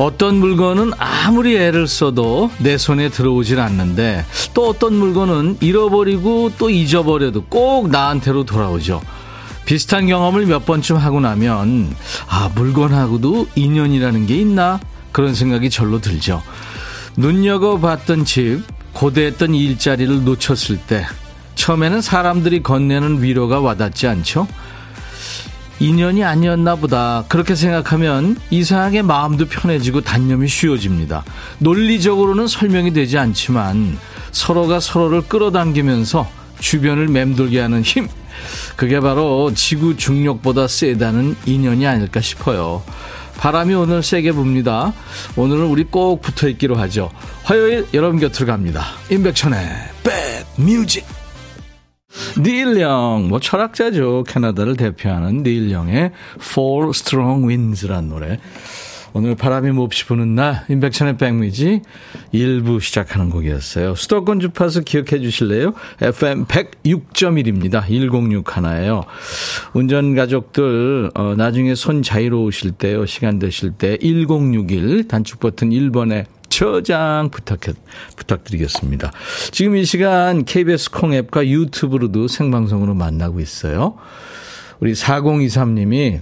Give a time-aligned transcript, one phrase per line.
[0.00, 7.44] 어떤 물건은 아무리 애를 써도 내 손에 들어오질 않는데 또 어떤 물건은 잃어버리고 또 잊어버려도
[7.50, 9.02] 꼭 나한테로 돌아오죠.
[9.66, 11.94] 비슷한 경험을 몇 번쯤 하고 나면
[12.30, 14.80] 아 물건하고도 인연이라는 게 있나
[15.12, 16.42] 그런 생각이 절로 들죠.
[17.18, 18.62] 눈여겨봤던 집
[18.94, 21.04] 고대했던 일자리를 놓쳤을 때
[21.56, 24.46] 처음에는 사람들이 건네는 위로가 와닿지 않죠.
[25.80, 27.24] 인연이 아니었나 보다.
[27.28, 31.24] 그렇게 생각하면 이상하게 마음도 편해지고 단념이 쉬워집니다.
[31.58, 33.98] 논리적으로는 설명이 되지 않지만
[34.30, 38.08] 서로가 서로를 끌어당기면서 주변을 맴돌게 하는 힘.
[38.76, 42.82] 그게 바로 지구 중력보다 세다는 인연이 아닐까 싶어요.
[43.38, 44.92] 바람이 오늘 세게 붑니다.
[45.36, 47.10] 오늘은 우리 꼭 붙어 있기로 하죠.
[47.42, 48.84] 화요일 여러분 곁으로 갑니다.
[49.10, 49.66] 임백천의
[50.56, 51.19] 백뮤직.
[52.38, 54.24] 닐 영, 뭐 철학자죠.
[54.26, 58.38] 캐나다를 대표하는 닐 영의 Four Strong Winds란 노래.
[59.12, 61.82] 오늘 바람이 몹시 부는 날, 임백천의 백미지
[62.32, 63.96] 1부 시작하는 곡이었어요.
[63.96, 65.72] 수도권 주파수 기억해 주실래요?
[66.00, 67.84] FM 106.1입니다.
[67.84, 69.04] 106 하나예요.
[69.72, 73.04] 운전 가족들, 어, 나중에 손 자유로우실 때요.
[73.06, 76.26] 시간 되실 때 1061 단축 버튼 1번에
[76.60, 77.60] 저장 부탁,
[78.16, 79.12] 부탁드리겠습니다.
[79.50, 83.94] 지금 이 시간 KBS 콩앱과 유튜브로도 생방송으로 만나고 있어요.
[84.78, 86.20] 우리 4023님이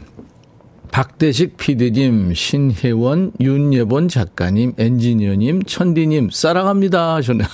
[0.90, 7.14] 박대식 PD님, 신혜원, 윤예본 작가님, 엔지니어님, 천디님, 사랑합니다.
[7.16, 7.44] 하셨네.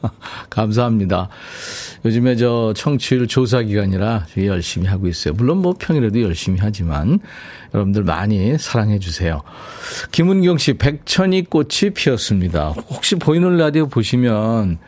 [0.50, 1.28] 감사합니다.
[2.04, 5.34] 요즘에 저 청취율 조사 기간이라 열심히 하고 있어요.
[5.34, 7.20] 물론 뭐 평일에도 열심히 하지만
[7.72, 9.42] 여러분들 많이 사랑해 주세요.
[10.12, 12.70] 김은경 씨, 백천이 꽃이 피었습니다.
[12.90, 14.78] 혹시 보이는 라디오 보시면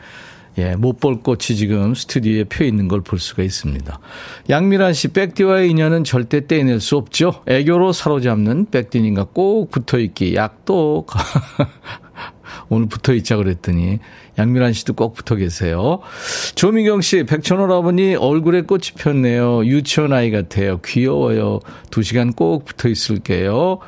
[0.59, 3.99] 예, 못 볼 꽃이 지금 스튜디오에 펴 있는 걸 볼 수가 있습니다.
[4.49, 7.43] 양미란 씨, 백디와의 인연은 절대 떼낼 수 없죠.
[7.47, 11.07] 애교로 사로잡는 백디님과 꼭 붙어 있기 약도
[12.71, 13.99] 오늘 붙어 있자 그랬더니
[14.39, 16.01] 양미란 씨도 꼭 붙어 계세요.
[16.55, 19.65] 조민경 씨, 백천월 아버니 얼굴에 꽃이 폈네요.
[19.65, 20.81] 유치원 아이 같아요.
[20.85, 21.61] 귀여워요.
[21.91, 23.79] 두 시간 꼭 붙어 있을게요.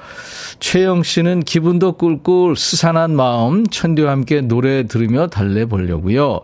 [0.61, 6.41] 최영 씨는 기분도 꿀꿀 스산한 마음 천디와 함께 노래 들으며 달래보려고요.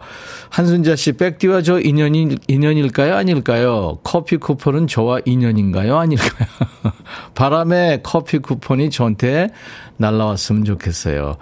[0.50, 3.14] 한순자 씨, 백디와 저 인연이, 인연일까요?
[3.14, 3.98] 아닐까요?
[4.02, 5.98] 커피 쿠폰은 저와 인연인가요?
[5.98, 6.48] 아닐까요?
[7.34, 9.48] 바람에 커피 쿠폰이 저한테
[9.96, 11.36] 날라왔으면 좋겠어요.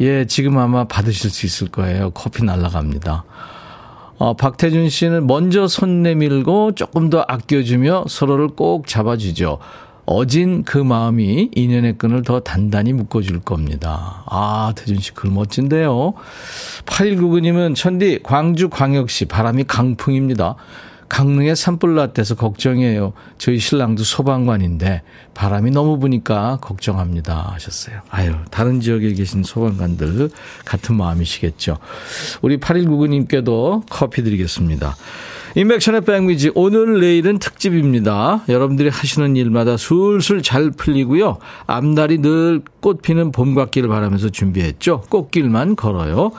[0.00, 2.10] 예, 지금 아마 받으실 수 있을 거예요.
[2.10, 3.24] 커피 날라갑니다.
[4.18, 9.58] 어, 박태준 씨는 먼저 손 내밀고 조금 더 아껴주며 서로를 꼭 잡아주죠.
[10.06, 14.22] 어진 그 마음이 인연의 끈을 더 단단히 묶어줄 겁니다.
[14.26, 16.14] 아, 태준 씨 글 멋진데요.
[16.86, 20.56] 8199님은 천디, 광주 광역시 바람이 강풍입니다.
[21.08, 23.12] 강릉에 산불 났대서 걱정이에요.
[23.38, 25.02] 저희 신랑도 소방관인데
[25.34, 28.00] 바람이 너무 부니까 걱정합니다 하셨어요.
[28.10, 30.30] 아유, 다른 지역에 계신 소방관들
[30.64, 31.78] 같은 마음이시겠죠.
[32.42, 34.96] 우리 8199님께도 커피 드리겠습니다.
[35.54, 38.42] 인백션의 백미지 오늘 내일은 특집입니다.
[38.48, 41.38] 여러분들이 하시는 일마다 술술 잘 풀리고요.
[41.66, 45.02] 앞날이 늘 꽃피는 봄 같기를 바라면서 준비했죠.
[45.08, 46.32] 꽃길만 걸어요.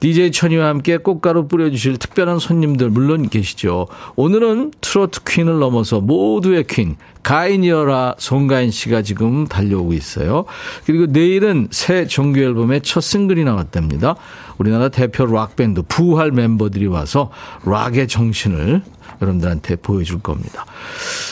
[0.00, 3.86] DJ 천이와 함께 꽃가루 뿌려주실 특별한 손님들 물론 계시죠.
[4.16, 10.44] 오늘은 트로트 퀸을 넘어서 모두의 퀸 가인이어라 송가인 씨가 지금 달려오고 있어요.
[10.86, 14.16] 그리고 내일은 새 정규 앨범의 첫 싱글이 나왔답니다.
[14.58, 17.30] 우리나라 대표 락 밴드 부활 멤버들이 와서
[17.64, 18.82] 락의 정신 을
[19.20, 20.64] 여러분들한테 보여줄 겁니다.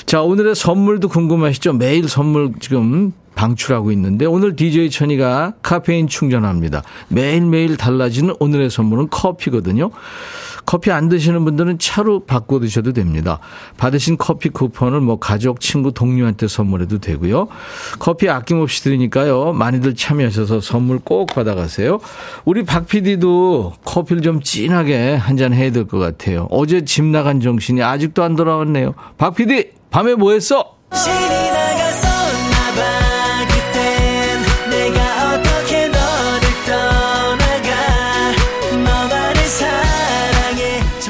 [0.06, 1.74] 자, 오늘의 선물도 궁금하시죠?
[1.74, 6.82] 매일 선물 지금 방출하고 있는데 오늘 DJ 천이가 카페인 충전합니다.
[7.08, 9.90] 매일매일 달라지는 오늘의 선물은 커피거든요.
[10.66, 13.38] 커피 안 드시는 분들은 차로 바꿔 드셔도 됩니다.
[13.76, 17.48] 받으신 커피 쿠폰을 뭐 가족, 친구, 동료한테 선물해도 되고요.
[18.00, 19.52] 커피 아낌없이 드리니까요.
[19.52, 22.00] 많이들 참여하셔서 선물 꼭 받아가세요.
[22.44, 26.48] 우리 박 PD도 커피를 좀 진하게 한 잔 해야 될 것 같아요.
[26.50, 28.94] 어제 집 나간 정신이 아직도 안 돌아왔네요.
[29.18, 30.74] 박 PD, 밤에 뭐 했어?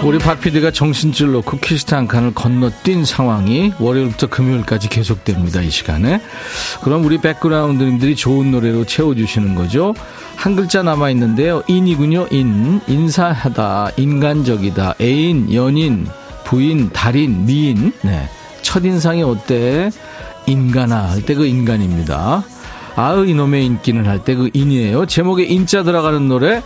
[0.07, 5.63] 우리 박 PD가 정신줄 놓고 퀴스트 한 칸을 건너뛴 상황이 월요일부터 금요일까지 계속됩니다.
[5.63, 6.21] 이 시간에.
[6.85, 9.95] 그럼 우리 백그라운드님들이 좋은 노래로 채워주시는 거죠.
[10.37, 11.65] 한 글자 남아있는데요.
[11.67, 12.29] 인이군요.
[12.31, 12.81] 인.
[12.87, 13.91] 인사하다.
[13.97, 14.95] 인간적이다.
[15.01, 16.07] 애인, 연인,
[16.45, 17.93] 부인, 달인, 미인.
[18.03, 18.29] 네.
[18.63, 19.91] 첫인상이 어때?
[20.47, 21.11] 인간아.
[21.11, 22.45] 할 때 그 인간입니다.
[22.95, 25.07] 아의 이놈의 인기는 할 때 그 인이에요.
[25.07, 26.63] 제목에 인자 들어가는 노래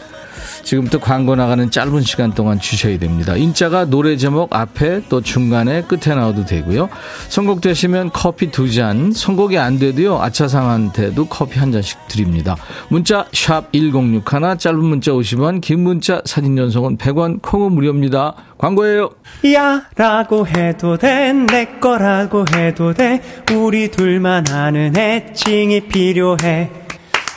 [0.62, 3.37] 지금부터 광고 나가는 짧은 시간 동안 주셔야 됩니다.
[3.37, 6.88] 인자가 노래 제목 앞에 또 중간에 끝에 나와도 되고요.
[7.28, 10.20] 선곡되시면 커피 두 잔, 선곡이 안 돼도요.
[10.20, 12.56] 아차상한테도 커피 한 잔씩 드립니다.
[12.88, 18.34] 문자 샵 1061, 짧은 문자 50원, 긴 문자 사진 연속은 100원, 콩은 무료입니다.
[18.58, 19.10] 광고예요.
[19.54, 23.22] 야 라고 해도 돼, 내 거라고 해도 돼,
[23.54, 26.70] 우리 둘만 아는 애칭이 필요해.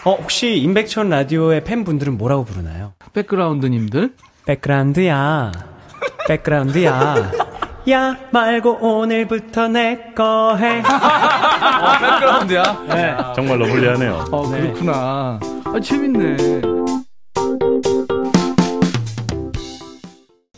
[0.05, 2.92] 어, 혹시 임백천 라디오의 팬분들은 뭐라고 부르나요?
[3.13, 4.13] 백그라운드님들.
[4.45, 5.51] 백그라운드야.
[6.27, 7.31] 백그라운드야.
[7.91, 10.79] 야 말고 오늘부터 내 거 해.
[10.81, 12.83] 어, 백그라운드야.
[12.89, 13.15] 네.
[13.35, 14.25] 정말로 불리하네요.
[14.31, 15.39] 어, 그렇구나.
[15.65, 16.61] 아, 재밌네.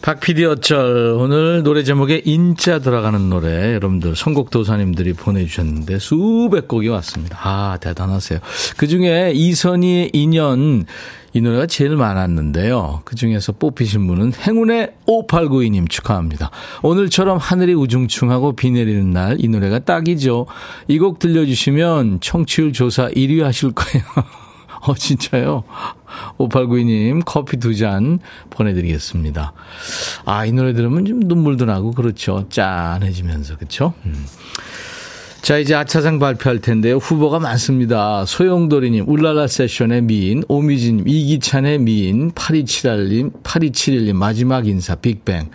[0.02, 7.40] 박PD 어쩔 오늘 노래 제목에 인자 들어가는 노래 여러분들 선곡 도사님들이 보내주셨는데 수백 곡이 왔습니다.
[7.42, 8.40] 아 대단하세요.
[8.78, 10.86] 그중에 이선희의 인연
[11.36, 13.02] 이 노래가 제일 많았는데요.
[13.04, 16.50] 그 중에서 뽑히신 분은 행운의 5892님 축하합니다.
[16.82, 20.46] 오늘처럼 하늘이 우중충하고 비 내리는 날 이 노래가 딱이죠.
[20.88, 24.06] 이 곡 들려주시면 청취율 조사 1위 하실 거예요.
[24.88, 25.64] 어, 진짜요?
[26.38, 28.20] 5892님, 커피 두 잔
[28.52, 29.52] 보내드리겠습니다.
[30.26, 32.46] 아, 이 노래 들으면 좀 눈물도 나고, 그렇죠.
[32.50, 33.94] 짠해지면서, 그쵸?
[34.06, 34.26] 음.
[35.46, 36.96] 자, 이제 아차상 발표할 텐데요.
[36.98, 38.26] 후보가 많습니다.
[38.26, 45.52] 소용돌이님, 울랄라 세션의 미인, 오미진님, 이기찬의 미인, 8271님, 8271님, 마지막 인사, 빅뱅.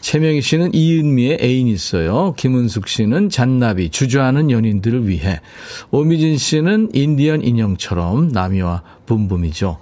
[0.00, 2.32] 최명희 씨는 이은미의 애인 있어요.
[2.38, 5.42] 김은숙 씨는 잔나비, 주저하는 연인들을 위해.
[5.90, 9.76] 오미진 씨는 인디언 인형처럼 나미와 붐붐이죠.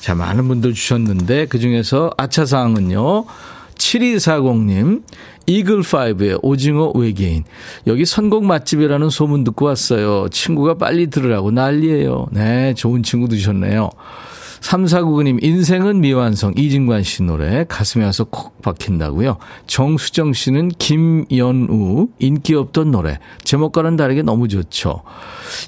[0.00, 3.24] 자, 많은 분들 주셨는데 그 중에서 아차상은요.
[3.76, 5.02] 7240님,
[5.46, 7.44] 이글5의 오징어 외계인.
[7.86, 10.28] 여기 선곡 맛집이라는 소문 듣고 왔어요.
[10.30, 12.26] 친구가 빨리 들으라고 난리예요.
[12.32, 13.90] 네, 좋은 친구 드셨네요.
[14.60, 19.36] 3499님, 인생은 미완성, 이진관 씨 노래, 가슴에 와서 콕 박힌다고요.
[19.66, 25.02] 정수정 씨는 김연우, 인기 없던 노래, 제목과는 다르게 너무 좋죠.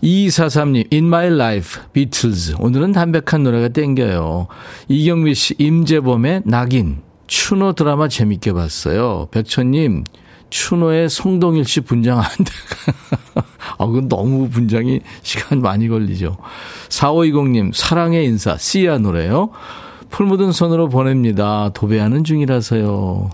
[0.02, 2.56] 2243님, In My Life, 비틀즈.
[2.58, 4.48] 오늘은 담백한 노래가 땡겨요.
[4.88, 7.07] 이경미 씨, 임재범의 낙인.
[7.28, 9.28] 추노 드라마 재밌게 봤어요.
[9.30, 10.04] 백천님,
[10.50, 12.52] 추노의 송동일 씨 분장 안 돼.
[13.78, 16.38] 아, 그건 너무 분장이 시간 많이 걸리죠.
[16.88, 19.50] 4520님, 사랑의 인사, 씨야 노래요.
[20.10, 21.70] 풀 묻은 손으로 보냅니다.
[21.74, 23.30] 도배하는 중이라서요.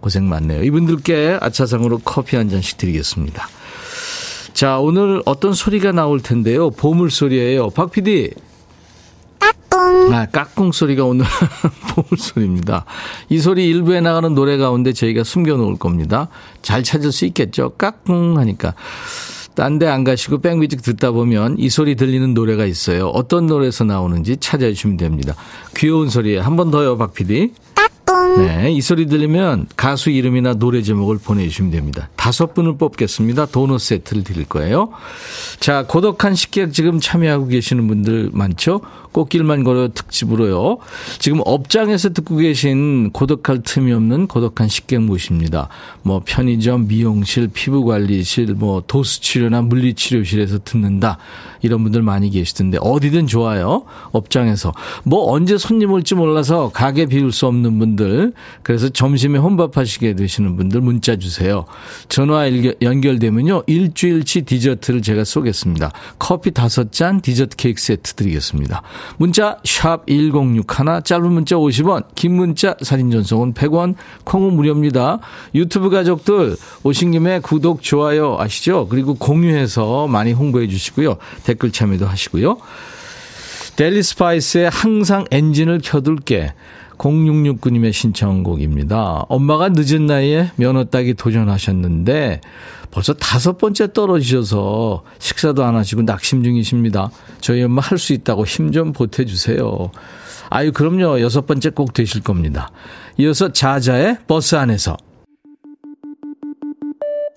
[0.00, 0.62] 고생 많네요.
[0.62, 3.48] 이분들께 아차상으로 커피 한 잔씩 드리겠습니다.
[4.52, 6.70] 자, 오늘 어떤 소리가 나올 텐데요.
[6.70, 7.70] 보물 소리예요.
[7.70, 8.30] 박 PD.
[9.88, 10.14] 까꿍.
[10.14, 11.24] 아, 까꿍 소리가 오늘
[11.94, 12.84] 보물 소리입니다.
[13.28, 16.28] 이 소리 일부에 나가는 노래 가운데 저희가 숨겨놓을 겁니다.
[16.62, 17.70] 잘 찾을 수 있겠죠?
[17.70, 18.74] 까꿍 하니까.
[19.54, 23.08] 딴 데 안 가시고 백뮤직 듣다 보면 이 소리 들리는 노래가 있어요.
[23.08, 25.34] 어떤 노래에서 나오는지 찾아주시면 됩니다.
[25.76, 27.52] 귀여운 소리에 한 번 더요, 박 PD.
[28.38, 32.08] 네, 이 소리 들리면 가수 이름이나 노래 제목을 보내주시면 됩니다.
[32.16, 33.46] 다섯 분을 뽑겠습니다.
[33.46, 34.90] 도넛 세트를 드릴 거예요.
[35.60, 38.80] 자, 고독한 식객 지금 참여하고 계시는 분들 많죠?
[39.12, 40.78] 꽃길만 걸어 특집으로요.
[41.18, 45.68] 지금 업장에서 듣고 계신 고독할 틈이 없는 고독한 식객 모십니다.
[46.02, 51.18] 뭐 편의점, 미용실, 피부관리실, 뭐 도수치료나 물리치료실에서 듣는다.
[51.62, 53.84] 이런 분들 많이 계시던데 어디든 좋아요.
[54.12, 54.72] 업장에서.
[55.04, 60.80] 뭐 언제 손님 올지 몰라서 가게 비울 수 없는 분들 그래서 점심에 혼밥하시게 되시는 분들
[60.80, 61.64] 문자 주세요.
[62.08, 62.48] 전화
[62.80, 63.64] 연결되면요.
[63.66, 65.92] 일주일치 디저트를 제가 쏘겠습니다.
[66.18, 68.82] 커피 다섯 잔 디저트 케이크 세트 드리겠습니다.
[69.16, 75.20] 문자 샵 1061, 짧은 문자 50원, 긴 문자 사진 전송은 100원, 콩은 무료입니다.
[75.54, 78.88] 유튜브 가족들 오신 김에 구독, 좋아요 아시죠?
[78.88, 81.16] 그리고 공유해서 많이 홍보해 주시고요.
[81.44, 82.58] 댓글 참여도 하시고요.
[83.76, 86.52] 델리 스파이스의 항상 엔진을 켜둘게.
[86.98, 89.24] 0669님의 신청곡입니다.
[89.28, 92.40] 엄마가 늦은 나이에 면허 따기 도전하셨는데
[92.90, 97.10] 벌써 다섯 번째 떨어지셔서 식사도 안 하시고 낙심 중이십니다.
[97.40, 99.90] 저희 엄마 할 수 있다고 힘 좀 보태주세요.
[100.50, 101.20] 아유, 그럼요.
[101.20, 102.70] 여섯 번째 꼭 되실 겁니다.
[103.18, 104.96] 이어서 자자의 버스 안에서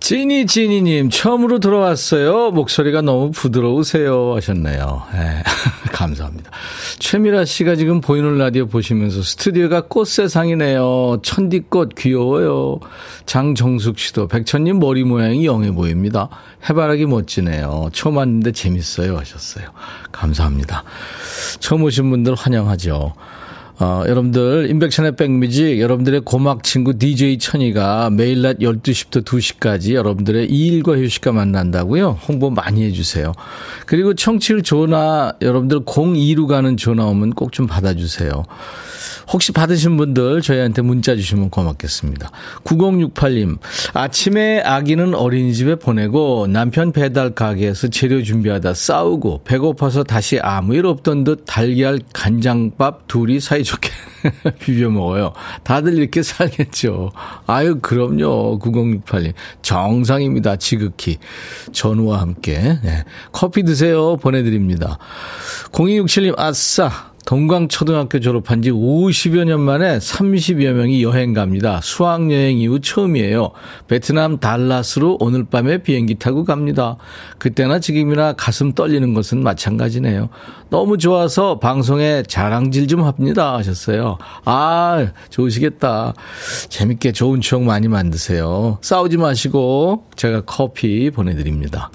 [0.00, 2.50] 지니 지니님 처음으로 들어왔어요.
[2.52, 5.02] 목소리가 너무 부드러우세요 하셨네요.
[5.12, 5.42] 네,
[5.92, 6.50] 감사합니다.
[6.98, 11.20] 최미라 씨가 지금 보이는 라디오 보시면서 스튜디오가 꽃 세상이네요.
[11.22, 12.78] 천디꽃 귀여워요.
[13.24, 16.28] 장정숙 씨도 백천님 머리 모양이 영해 보입니다.
[16.68, 17.88] 해바라기 멋지네요.
[17.92, 19.70] 처음 왔는데 재밌어요 하셨어요.
[20.12, 20.84] 감사합니다.
[21.58, 23.14] 처음 오신 분들 환영하죠.
[23.78, 30.96] 어, 여러분들, 인백션의 백뮤직, 여러분들의 고막 친구 DJ 천이가 매일 낮 12시부터 2시까지 여러분들의 일과
[30.96, 32.18] 휴식과 만난다고요?
[32.26, 33.32] 홍보 많이 해주세요.
[33.84, 38.44] 그리고 청취율 전화, 여러분들 02로 가는 전화 오면 꼭 좀 받아주세요.
[39.28, 42.30] 혹시 받으신 분들 저희한테 문자 주시면 고맙겠습니다.
[42.64, 43.58] 9068님,
[43.94, 51.24] 아침에 아기는 어린이집에 보내고 남편 배달 가게에서 재료 준비하다 싸우고 배고파서 다시 아무 일 없던
[51.24, 53.90] 듯 달걀 간장밥 둘이 사이좋게
[54.60, 55.32] 비벼 먹어요.
[55.62, 57.12] 다들 이렇게 살겠죠.
[57.46, 58.58] 아유, 그럼요.
[58.58, 59.32] 9068님.
[59.62, 60.56] 정상입니다.
[60.56, 61.18] 지극히.
[61.72, 62.78] 전우와 함께.
[62.82, 63.04] 네.
[63.32, 64.16] 커피 드세요.
[64.16, 64.98] 보내드립니다.
[65.72, 67.15] 0267님, 아싸.
[67.26, 71.80] 동광초등학교 졸업한 지 50여 년 만에 30여 명이 여행 갑니다.
[71.82, 73.50] 수학여행 이후 처음이에요.
[73.88, 76.98] 베트남 달라스로 오늘 밤에 비행기 타고 갑니다.
[77.38, 80.28] 그때나 지금이나 가슴 떨리는 것은 마찬가지네요.
[80.70, 83.54] 너무 좋아서 방송에 자랑질 좀 합니다.
[83.56, 84.18] 하셨어요.
[84.44, 86.14] 아, 좋으시겠다.
[86.68, 88.78] 재밌게 좋은 추억 많이 만드세요.
[88.82, 91.90] 싸우지 마시고 제가 커피 보내드립니다.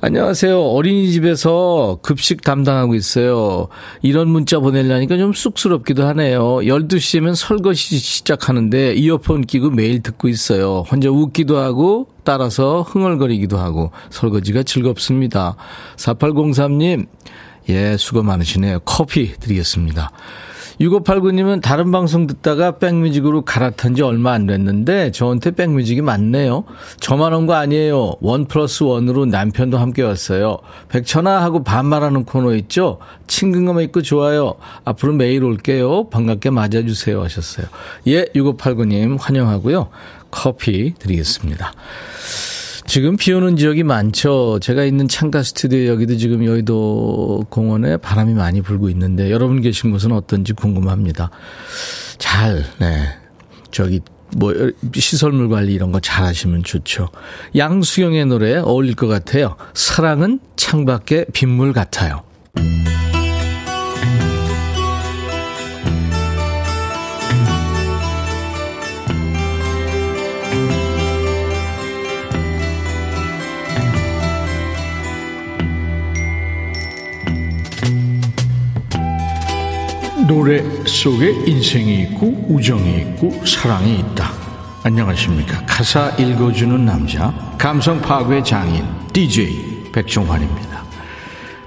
[0.00, 0.62] 안녕하세요.
[0.62, 3.66] 어린이집에서 급식 담당하고 있어요.
[4.00, 6.58] 이런 문자 보내려니까 좀 쑥스럽기도 하네요.
[6.58, 10.84] 12시면 설거지 시작하는데 이어폰 끼고 매일 듣고 있어요.
[10.88, 15.56] 혼자 웃기도 하고 따라서 흥얼거리기도 하고 설거지가 즐겁습니다.
[15.96, 17.08] 4803님,
[17.70, 18.78] 예, 수고 많으시네요.
[18.84, 20.12] 커피 드리겠습니다.
[20.80, 26.64] 6589님은 다른 방송 듣다가 백뮤직으로 갈아탄 지 얼마 안 됐는데 저한테 백뮤직이 많네요.
[27.00, 28.14] 저만 온 거 아니에요.
[28.20, 30.58] 원 플러스 원으로 남편도 함께 왔어요.
[30.88, 32.98] 백천아 하고 반말하는 코너 있죠?
[33.26, 34.54] 친근감 있고 좋아요.
[34.84, 36.10] 앞으로 매일 올게요.
[36.10, 37.66] 반갑게 맞아주세요 하셨어요.
[38.06, 39.88] 예, 6589님 환영하고요.
[40.30, 41.72] 커피 드리겠습니다.
[42.88, 44.58] 지금 비 오는 지역이 많죠.
[44.60, 50.10] 제가 있는 창가 스튜디오 여기도 지금 여의도 공원에 바람이 많이 불고 있는데 여러분 계신 곳은
[50.12, 51.30] 어떤지 궁금합니다.
[52.16, 53.08] 잘, 네.
[53.70, 54.00] 저기
[54.36, 54.54] 뭐
[54.94, 57.08] 시설물 관리 이런 거 잘 하시면 좋죠.
[57.54, 59.56] 양수경의 노래 어울릴 것 같아요.
[59.74, 62.22] 사랑은 창밖에 빗물 같아요.
[80.28, 84.30] 노래 속에 인생이 있고 우정이 있고 사랑이 있다.
[84.82, 85.64] 안녕하십니까.
[85.64, 90.84] 가사 읽어주는 남자, 감성 파괴 장인, DJ 백종환입니다.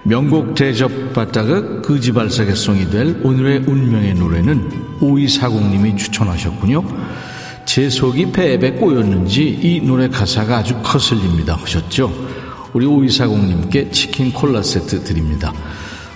[0.03, 6.83] 명곡 대접받다가 거지발사계송이 될 오늘의 운명의 노래는 오이사공님이 추천하셨군요.
[7.65, 12.13] 제 속이 배에 꼬였는지 이 노래 가사가 아주 거슬립니다 하셨죠.
[12.73, 15.51] 우리 오이사공님께 치킨 콜라 세트 드립니다.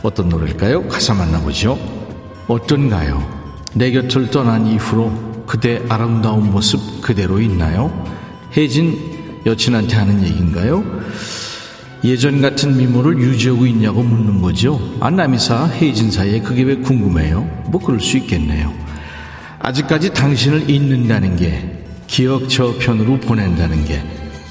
[0.04, 0.88] 어떤 노래일까요?
[0.88, 2.05] 가사 만나보죠.
[2.48, 3.26] 어떤가요?
[3.74, 7.92] 내 곁을 떠난 이후로 그대 아름다운 모습 그대로 있나요?
[8.56, 10.84] 혜진 여친한테 하는 얘기인가요?
[12.04, 14.80] 예전 같은 미모를 유지하고 있냐고 묻는 거죠.
[15.00, 17.42] 아, 남이사, 혜진 사이에 그게 왜 궁금해요?
[17.68, 18.72] 뭐 그럴 수 있겠네요.
[19.60, 24.04] 아직까지 당신을 잊는다는 게 기억 저편으로 보낸다는 게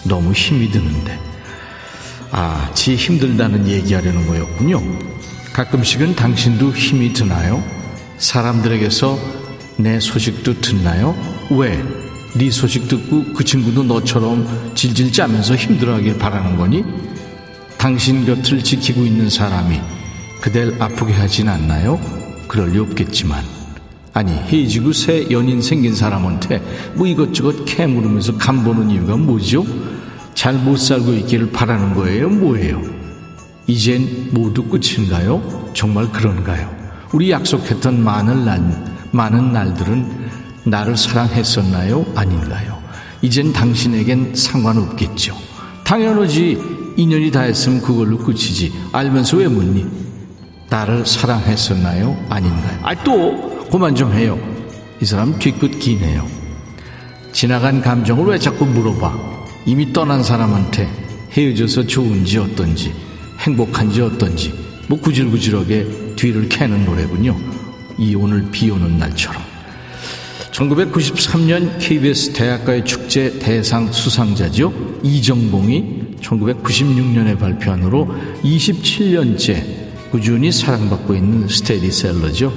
[0.04, 1.18] 너무 힘이 드는데.
[2.32, 4.82] 아, 지 힘들다는 얘기하려는 거였군요.
[5.52, 7.62] 가끔씩은 당신도 힘이 드나요?
[8.18, 9.18] 사람들에게서
[9.76, 11.14] 내 소식도 듣나요?
[11.50, 11.82] 왜?
[12.36, 16.84] 네 소식 듣고 그 친구도 너처럼 질질 짜면서 힘들어하길 바라는 거니?
[17.78, 19.80] 당신 곁을 지키고 있는 사람이
[20.40, 22.00] 그댈 아프게 하진 않나요?
[22.48, 23.44] 그럴 리 없겠지만
[24.12, 26.62] 아니 헤어지고 새 연인 생긴 사람한테
[26.94, 29.64] 뭐 이것저것 캐물으면서 간 보는 이유가 뭐죠?
[30.34, 32.28] 잘 못 살고 있기를 바라는 거예요?
[32.28, 32.82] 뭐예요?
[33.66, 35.70] 이젠 모두 끝인가요?
[35.74, 36.83] 정말 그런가요?
[37.14, 38.60] 우리 약속했던 많은 날,
[39.12, 40.30] 많은 날들은
[40.64, 42.04] 나를 사랑했었나요?
[42.16, 42.76] 아닌가요?
[43.22, 45.36] 이젠 당신에겐 상관없겠죠.
[45.84, 46.74] 당연하지.
[46.96, 48.72] 인연이 다 했으면 그걸로 끝이지.
[48.90, 49.86] 알면서 왜 묻니?
[50.68, 52.16] 나를 사랑했었나요?
[52.28, 52.80] 아닌가요?
[52.82, 54.36] 아, 또, 그만 좀 해요.
[55.00, 56.26] 이 사람 뒤끝 기네요.
[57.30, 59.14] 지나간 감정을 왜 자꾸 물어봐?
[59.66, 60.88] 이미 떠난 사람한테
[61.30, 62.92] 헤어져서 좋은지 어떤지,
[63.38, 64.52] 행복한지 어떤지,
[64.88, 67.36] 뭐 구질구질하게 뒤를 캐는 노래군요.
[67.98, 69.42] 이 오늘 비 오는 날처럼.
[70.52, 74.72] 1993년 KBS 대학가의 축제 대상 수상자죠.
[75.02, 82.52] 이정봉이 1996년에 발표한 후로 27년째 꾸준히 사랑받고 있는 스테디셀러죠.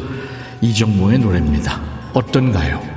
[0.61, 1.81] 이정봉의 노래입니다.
[2.13, 2.96] 어떤가요?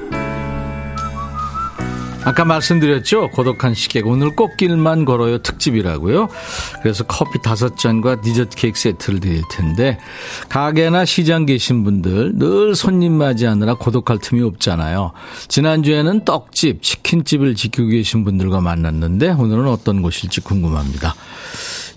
[2.23, 3.29] 아까 말씀드렸죠?
[3.31, 4.05] 고독한 식객.
[4.05, 6.29] 오늘 꽃길만 걸어요 특집이라고요.
[6.81, 9.97] 그래서 커피 다섯 잔과 디저트 케이크 세트를 드릴 텐데,
[10.49, 15.13] 가게나 시장 계신 분들 늘 손님 맞이하느라 고독할 틈이 없잖아요.
[15.47, 21.15] 지난주에는 떡집, 치킨집을 지키고 계신 분들과 만났는데, 오늘은 어떤 곳일지 궁금합니다.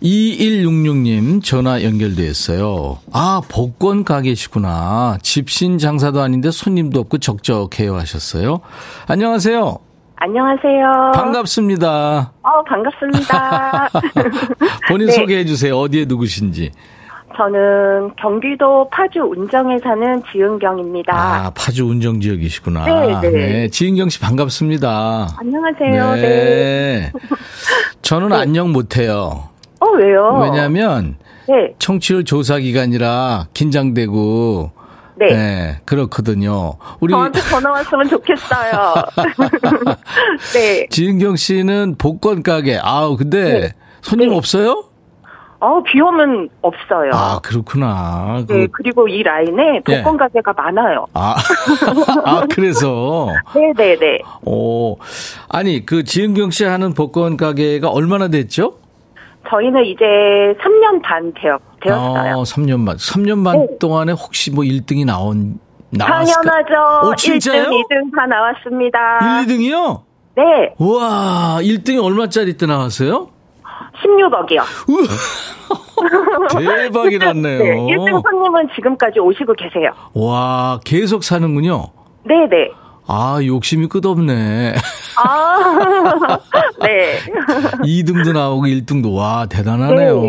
[0.02, 2.98] 2166님 전화 연결돼 있어요.
[3.12, 5.18] 아, 복권 가게시구나.
[5.22, 8.60] 집신 장사도 아닌데 손님도 없고 적적해요 하셨어요.
[9.06, 9.78] 안녕하세요.
[10.16, 11.12] 안녕하세요.
[11.14, 12.32] 반갑습니다.
[12.42, 13.88] 어, 반갑습니다.
[14.88, 15.12] 본인 네.
[15.12, 15.76] 소개해 주세요.
[15.78, 16.70] 어디에 누구신지.
[17.36, 21.12] 저는 경기도 파주 운정에 사는 지은경입니다.
[21.12, 22.84] 아, 파주 운정 지역이시구나.
[22.84, 23.30] 네, 네.
[23.30, 25.26] 네 지은경 씨 반갑습니다.
[25.38, 26.14] 안녕하세요.
[26.14, 26.22] 네.
[26.22, 27.12] 네.
[28.02, 28.36] 저는 네.
[28.36, 29.48] 안녕 못해요.
[29.80, 30.38] 어, 왜요?
[30.44, 31.16] 왜냐면,
[31.48, 31.74] 네.
[31.80, 34.70] 청취율 조사 기간이라 긴장되고,
[35.16, 35.26] 네.
[35.26, 35.80] 네.
[35.84, 36.74] 그렇거든요.
[37.00, 38.94] 우리 저한테 전화 왔으면 좋겠어요.
[40.54, 40.86] 네.
[40.88, 42.78] 지은경 씨는 복권 가게.
[42.82, 43.72] 아우, 근데 네.
[44.02, 44.36] 손님 네.
[44.36, 44.84] 없어요?
[45.60, 47.10] 어, 비 오면 없어요.
[47.14, 48.44] 아, 그렇구나.
[48.46, 48.52] 그...
[48.52, 49.96] 네, 그 리고 이 라인에 예.
[49.96, 50.24] 복권 네.
[50.24, 51.06] 가게가 많아요.
[51.14, 51.36] 아,
[52.26, 53.28] 아 그래서?
[53.54, 53.96] 네네네.
[53.98, 54.98] 네, 오,
[55.48, 58.74] 아니, 그 지은경 씨 하는 복권 가게가 얼마나 됐죠?
[59.48, 60.04] 저희는 이제
[60.60, 62.36] 3년 반 되었, 되었어요.
[62.36, 62.96] 어, 3년 반.
[62.96, 63.78] 3년 반 네.
[63.78, 65.58] 동안에 혹시 뭐 1등이 나온,
[65.90, 66.40] 나왔을까?
[66.42, 67.08] 당연하죠.
[67.08, 67.64] 오, 진짜요?
[67.64, 69.42] 1등, 2등 다 나왔습니다.
[69.42, 70.02] 1, 2등이요?
[70.36, 70.74] 네.
[70.78, 73.28] 우와, 1등이 얼마짜리 때 나왔어요?
[74.02, 74.62] 16억이요.
[76.58, 77.58] 대박이 났네요.
[77.62, 79.90] 네, 1등 손님은 지금까지 오시고 계세요.
[80.14, 81.86] 와, 계속 사는군요.
[82.24, 82.70] 네네.
[83.06, 84.74] 아, 욕심이 끝없네.
[85.22, 86.38] 아,
[86.80, 87.18] 네.
[87.84, 90.20] 2등도 나오고 1등도, 와, 대단하네요.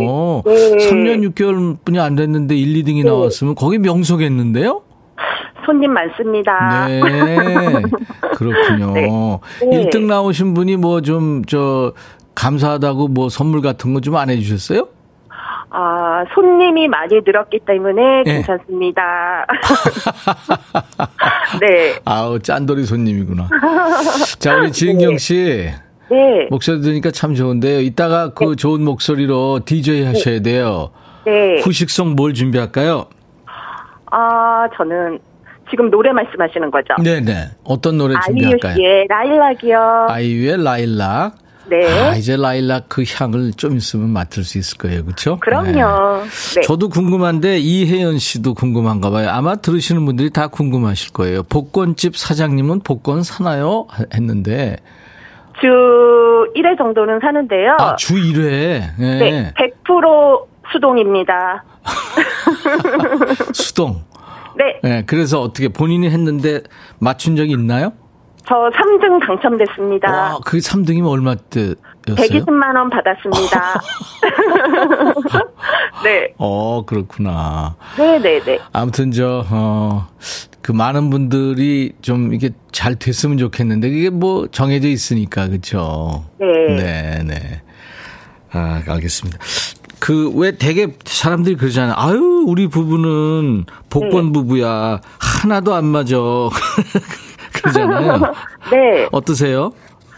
[0.46, 0.54] 네.
[0.76, 0.90] 네.
[0.90, 3.10] 3년 6개월 뿐이 안 됐는데 1, 2등이 네.
[3.10, 4.82] 나왔으면 거기 명소겠는데요?
[5.66, 6.88] 손님 많습니다.
[6.88, 7.02] 네.
[8.36, 8.94] 그렇군요.
[8.94, 9.08] 네.
[9.62, 11.94] 1등 나오신 분이 뭐 좀, 저,
[12.36, 14.90] 감사하다고 뭐 선물 같은 거 좀 안 해주셨어요?
[15.78, 18.34] 아, 손님이 많이 늘었기 때문에 네.
[18.36, 19.46] 괜찮습니다.
[21.60, 21.96] 네.
[22.06, 23.50] 아우, 짠돌이 손님이구나.
[24.40, 25.18] 자, 우리 지은경 네.
[25.18, 25.70] 씨.
[26.10, 26.48] 네.
[26.50, 27.82] 목소리 들으니까 참 좋은데요.
[27.82, 28.56] 이따가 그 네.
[28.56, 30.92] 좋은 목소리로 DJ 하셔야 돼요.
[31.26, 31.60] 네.
[31.60, 33.08] 후식성 뭘 준비할까요?
[34.12, 35.20] 아, 저는
[35.70, 36.94] 지금 노래 말씀하시는 거죠?
[37.04, 37.50] 네네.
[37.66, 38.76] 어떤 노래 준비할까요?
[38.76, 40.08] 아이유의 라일락이요.
[40.10, 41.36] 아이유의 라일락.
[41.68, 41.88] 네.
[41.88, 45.04] 아, 이제 라일락 그 향을 좀 있으면 맡을 수 있을 거예요.
[45.04, 45.40] 그렇죠?
[45.40, 46.24] 그럼요.
[46.56, 46.62] 네.
[46.62, 49.30] 저도 궁금한데 이혜연 씨도 궁금한가 봐요.
[49.30, 51.44] 아마 들으시는 분들이 다 궁금하실 거예요.
[51.44, 53.88] 복권집 사장님은 복권 사나요?
[54.14, 54.78] 했는데
[55.62, 55.68] 주
[56.56, 57.78] 1회 정도는 사는데요.
[57.80, 58.98] 아, 주 1회.
[59.00, 59.20] 네.
[59.20, 59.54] 네.
[59.86, 61.64] 100% 수동입니다.
[63.54, 64.04] 수동.
[64.58, 64.80] 네.
[64.84, 65.04] 네.
[65.06, 66.62] 그래서 어떻게 본인이 했는데
[67.00, 67.94] 맞춘 적이 있나요?
[68.48, 70.12] 저 3등 당첨됐습니다.
[70.12, 71.76] 와, 그 3등이면 얼마 때였어요?
[72.16, 73.82] 120만 원 받았습니다.
[76.04, 76.34] 네.
[76.38, 77.76] 어, 그렇구나.
[77.98, 78.60] 네, 네, 네.
[78.72, 80.08] 아무튼 저 어,
[80.62, 86.26] 그 많은 분들이 좀 이게 잘 됐으면 좋겠는데 그게 뭐 정해져 있으니까 그렇죠.
[86.40, 86.76] 네.
[86.76, 87.62] 네, 네.
[88.52, 89.40] 아, 알겠습니다.
[90.00, 91.96] 그 왜 되게 사람들이 그러잖아요.
[91.98, 94.32] 아유, 우리 부부는 복권 네.
[94.34, 95.02] 부부야.
[95.18, 96.16] 하나도 안 맞아.
[97.74, 98.34] 그러잖아요.
[98.72, 99.08] 네.
[99.12, 99.72] 어떠세요?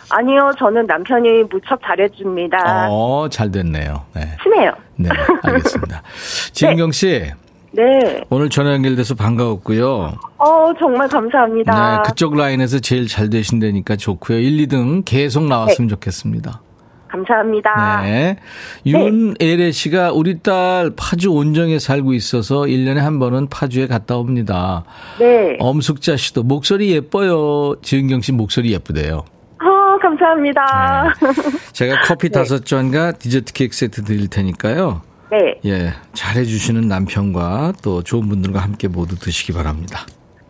[0.10, 2.88] 아니요, 저는 남편이 무척 잘해줍니다.
[2.90, 4.04] 어, 잘 됐네요.
[4.14, 4.22] 네.
[4.42, 4.72] 친해요.
[4.96, 5.10] 네,
[5.44, 6.02] 알겠습니다.
[6.54, 7.30] 지은경 씨.
[7.72, 8.24] 네.
[8.30, 10.14] 오늘 전화 연결돼서 반가웠고요.
[10.38, 11.98] 어, 정말 감사합니다.
[12.04, 14.40] 네, 그쪽 라인에서 제일 잘 되신다니까 좋고요.
[14.40, 15.94] 1, 2등 계속 나왔으면 네.
[15.96, 16.62] 좋겠습니다.
[17.08, 18.02] 감사합니다.
[18.04, 18.38] 네.
[18.86, 24.84] 윤애래 씨가 우리 딸 파주 온정에 살고 있어서 1년에 한 번은 파주에 갔다 옵니다.
[25.20, 25.58] 네.
[25.60, 27.76] 엄숙자 씨도 목소리 예뻐요.
[27.82, 29.18] 지은경 씨 목소리 예쁘대요.
[29.18, 31.14] 어, 감사합니다.
[31.22, 31.42] 네.
[31.74, 32.34] 제가 커피 네.
[32.34, 35.02] 다섯 잔과 디저트 케이크 세트 드릴 테니까요.
[35.32, 35.60] 네.
[35.66, 35.94] 예.
[36.14, 40.06] 잘해주시는 남편과 또 좋은 분들과 함께 모두 드시기 바랍니다.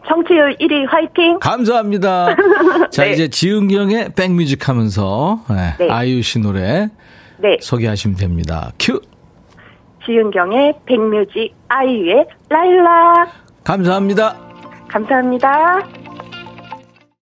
[0.08, 1.39] 청취율 1위 화이팅!
[1.39, 2.36] 감사합니다.
[2.91, 3.12] 자, 네.
[3.12, 5.89] 이제 지은경의 백뮤직 하면서 네, 네.
[5.91, 6.89] 아이유 씨 노래
[7.38, 7.58] 네.
[7.60, 8.72] 소개하시면 됩니다.
[8.80, 9.02] 큐!
[10.06, 13.30] 지은경의 백뮤직 아이유의 라일락.
[13.63, 14.38] 감사합니다.
[14.88, 15.80] 감사합니다.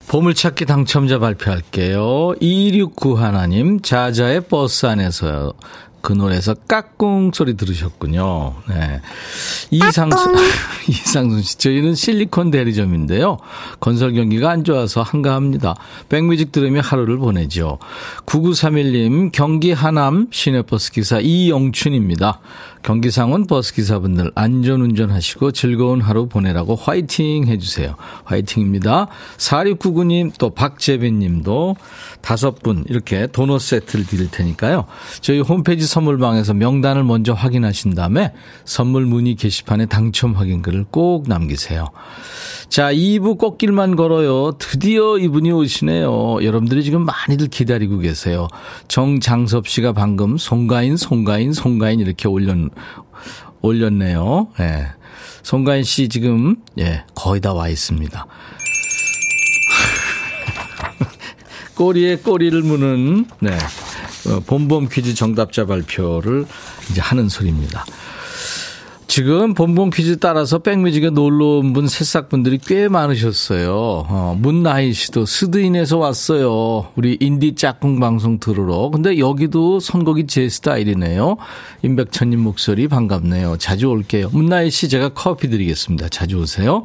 [0.08, 2.36] 보물찾기 당첨자 발표할게요.
[2.40, 5.54] 2691 하나님, 자자의 버스 안에서요.
[6.06, 8.54] 그 노래에서 까꿍 소리 들으셨군요.
[8.70, 9.02] 네.
[9.72, 10.36] 이상순,
[10.88, 11.58] 이상순 씨.
[11.58, 13.40] 저희는 실리콘 대리점인데요.
[13.80, 15.74] 건설 경기가 안 좋아서 한가합니다.
[16.08, 17.80] 백뮤직 들으며 하루를 보내죠.
[18.28, 22.40] 9931님, 경기 하남 시내버스 기사 이영춘입니다.
[22.86, 27.96] 경기상원 버스기사분들 안전운전 하시고 즐거운 하루 보내라고 화이팅 해주세요.
[28.26, 29.08] 화이팅입니다.
[29.38, 31.78] 4699님 또 박재빈님도
[32.22, 34.86] 다섯 분 이렇게 도넛 세트를 드릴 테니까요.
[35.22, 38.34] 저희 홈페이지 선물방에서 명단을 먼저 확인하신 다음에
[38.66, 41.90] 선물 문의 게시판에 당첨 확인글을 꼭 남기세요.
[42.70, 44.54] 자, 2부 꽃길만 걸어요.
[44.60, 46.44] 드디어 이분이 오시네요.
[46.44, 48.48] 여러분들이 지금 많이들 기다리고 계세요.
[48.88, 52.58] 정장섭 씨가 방금 송가인, 송가인, 송가인 이렇게 올렸,
[53.62, 54.48] 올렸네요.
[54.60, 54.88] 예.
[55.44, 58.26] 송가인 씨 지금, 예, 거의 다 와 있습니다.
[61.76, 63.52] 꼬리에 꼬리를 무는, 네.
[64.28, 66.46] 어, 봄봄 퀴즈 정답자 발표를
[66.90, 67.86] 이제 하는 소리입니다.
[69.08, 73.74] 지금 본봉 퀴즈 따라서 백뮤직에 놀러 온 분 새싹분들이 꽤 많으셨어요.
[73.76, 76.88] 어, 문나희 씨도 스드인에서 왔어요.
[76.96, 78.90] 우리 인디 짝꿍 방송 들으러.
[78.90, 81.38] 근데 여기도 선곡이 제 스타일이네요.
[81.84, 83.58] 임백천님 목소리 반갑네요.
[83.58, 84.30] 자주 올게요.
[84.32, 86.10] 문나희 씨 제가 커피 드리겠습니다.
[86.10, 86.84] 자주 오세요.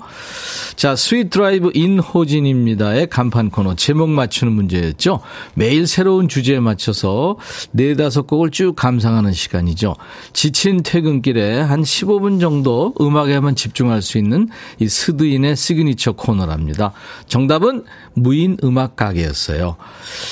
[0.77, 5.21] 자, 스윗 드라이브 인호진입니다의 간판 코너 제목 맞추는 문제였죠.
[5.55, 7.37] 매일 새로운 주제에 맞춰서
[7.73, 9.95] 네다섯 곡을 쭉 감상하는 시간이죠.
[10.33, 16.93] 지친 퇴근길에 한 15분 정도 음악에만 집중할 수 있는 이 스드인의 시그니처 코너랍니다.
[17.27, 19.77] 정답은 무인 음악 가게였어요.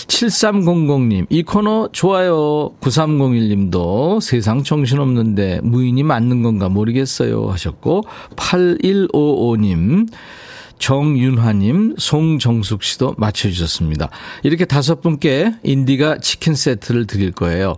[0.08, 2.70] 7300님, 이 코너 좋아요.
[2.80, 8.02] 9301님도 세상 정신없는데 무인이 맞는 건가 모르겠어요 하셨고,
[8.36, 10.08] 8155님,
[10.78, 14.10] 정윤화님, 송정숙 씨도 맞춰주셨습니다.
[14.42, 17.76] 이렇게 다섯 분께 인디가 치킨 세트를 드릴 거예요.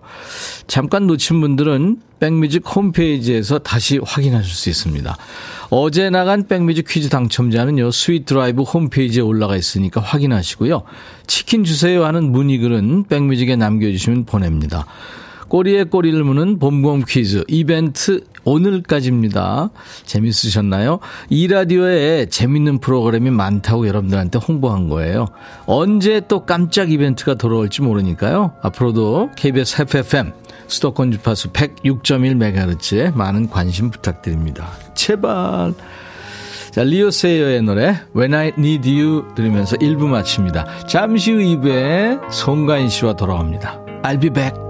[0.67, 5.17] 잠깐 놓친 분들은 백뮤직 홈페이지에서 다시 확인하실 수 있습니다.
[5.71, 10.83] 어제 나간 백뮤직 퀴즈 당첨자는요, 스윗 드라이브 홈페이지에 올라가 있으니까 확인하시고요.
[11.27, 14.87] 치킨 주세요 하는 문의글은 백뮤직에 남겨주시면 보냅니다.
[15.49, 19.71] 꼬리에 꼬리를 무는 봄봄 퀴즈 이벤트 오늘까지입니다.
[20.05, 21.01] 재밌으셨나요?
[21.29, 25.27] 이 라디오에 재밌는 프로그램이 많다고 여러분들한테 홍보한 거예요.
[25.67, 28.53] 언제 또 깜짝 이벤트가 돌아올지 모르니까요.
[28.63, 30.33] 앞으로도 KBS FFM
[30.67, 34.69] 수도권 주파수 106.1MHz에 많은 관심 부탁드립니다.
[34.95, 35.75] 제발.
[36.71, 40.87] 자, 리오세이어의 노래 When I Need You 들으면서 1부 마칩니다.
[40.87, 43.85] 잠시 후 2부에 송가인 씨와 돌아옵니다.
[44.03, 44.70] I'll be back.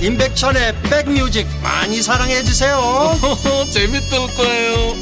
[0.00, 2.78] 임백천의 백뮤직 많이 사랑해 주세요.
[3.72, 4.94] 재밌을 거예요.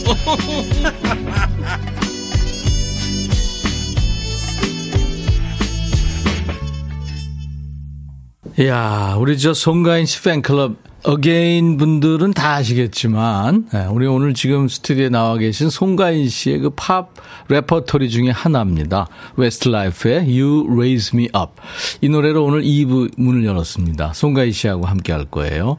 [8.66, 15.08] 야, 우리 저 송가인 씨 팬클럽 어게인 분들은 다 아시겠지만 예, 우리 오늘 지금 스튜디오에
[15.08, 17.14] 나와 계신 송가인 씨의 그 팝
[17.48, 19.06] 레퍼토리 중에 하나입니다.
[19.36, 21.52] 웨스트라이프의 You Raise Me Up.
[22.00, 24.14] 이 노래로 오늘 2부 문을 열었습니다.
[24.14, 25.78] 송가인 씨하고 함께 할 거예요.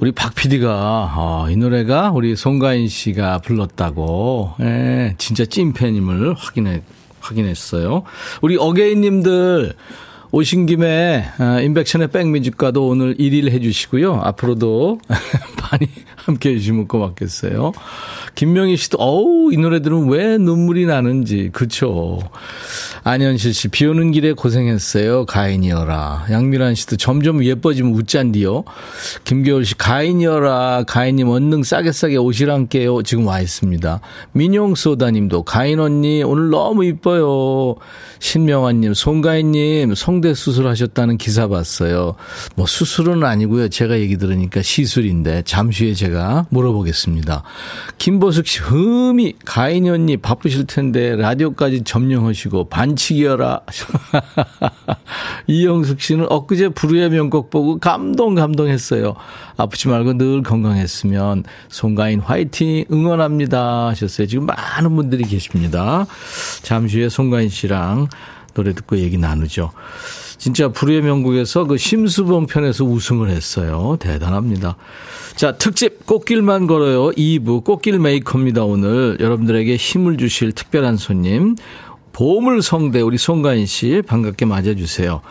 [0.00, 6.82] 우리 박 PD가 어, 이 노래가 우리 송가인 씨가 불렀다고 예, 진짜 찐팬임을 확인해
[7.20, 8.02] 확인했어요.
[8.42, 9.74] 우리 어게인님들
[10.32, 14.20] 오신 김에 아, 인백션의 백뮤직과도 오늘 1일 해주시고요.
[14.22, 15.88] 앞으로도 많이
[16.24, 17.72] 함께 해주시면 고맙겠어요.
[18.34, 21.50] 김명희 씨도, 어우, 이 노래 들은 왜 눈물이 나는지.
[21.52, 22.18] 그쵸.
[23.02, 25.26] 안현실 씨, 비 오는 길에 고생했어요.
[25.26, 26.26] 가인이여라.
[26.30, 28.64] 양미란 씨도 점점 예뻐지면 웃잔디요.
[29.24, 30.84] 김겨울 씨, 가인이여라.
[30.86, 33.02] 가인님 언능 싸게 싸게 오시란게요.
[33.02, 34.00] 지금 와 있습니다.
[34.32, 37.76] 민용소다님도, 가인 언니, 오늘 너무 이뻐요.
[38.18, 42.16] 신명환님, 송가인님, 성대 수술하셨다는 기사 봤어요.
[42.54, 43.68] 뭐 수술은 아니고요.
[43.68, 46.09] 제가 얘기 들으니까 시술인데, 잠시 후에 제가
[46.48, 47.42] 물어보겠습니다.
[47.98, 53.60] 김보숙 씨, 흠이, 가인이 언니 바쁘실 텐데, 라디오까지 점령하시고, 반칙이여라.
[55.46, 59.14] 이영숙 씨는 엊그제 불후의 명곡 보고 감동, 감동했어요.
[59.56, 63.88] 아프지 말고 늘 건강했으면, 송가인 화이팅 응원합니다.
[63.88, 64.26] 하셨어요.
[64.26, 66.06] 지금 많은 분들이 계십니다.
[66.62, 68.08] 잠시 후에 송가인 씨랑
[68.54, 69.72] 노래 듣고 얘기 나누죠.
[70.38, 73.96] 진짜 불후의 명곡에서 그 심수봉 편에서 우승을 했어요.
[74.00, 74.76] 대단합니다.
[75.36, 77.10] 자, 특집 꽃길만 걸어요.
[77.12, 78.64] 2부 꽃길 메이커입니다.
[78.64, 81.56] 오늘 여러분들에게 힘을 주실 특별한 손님
[82.12, 85.22] 보물성대 우리 송가인 씨 반갑게 맞아주세요.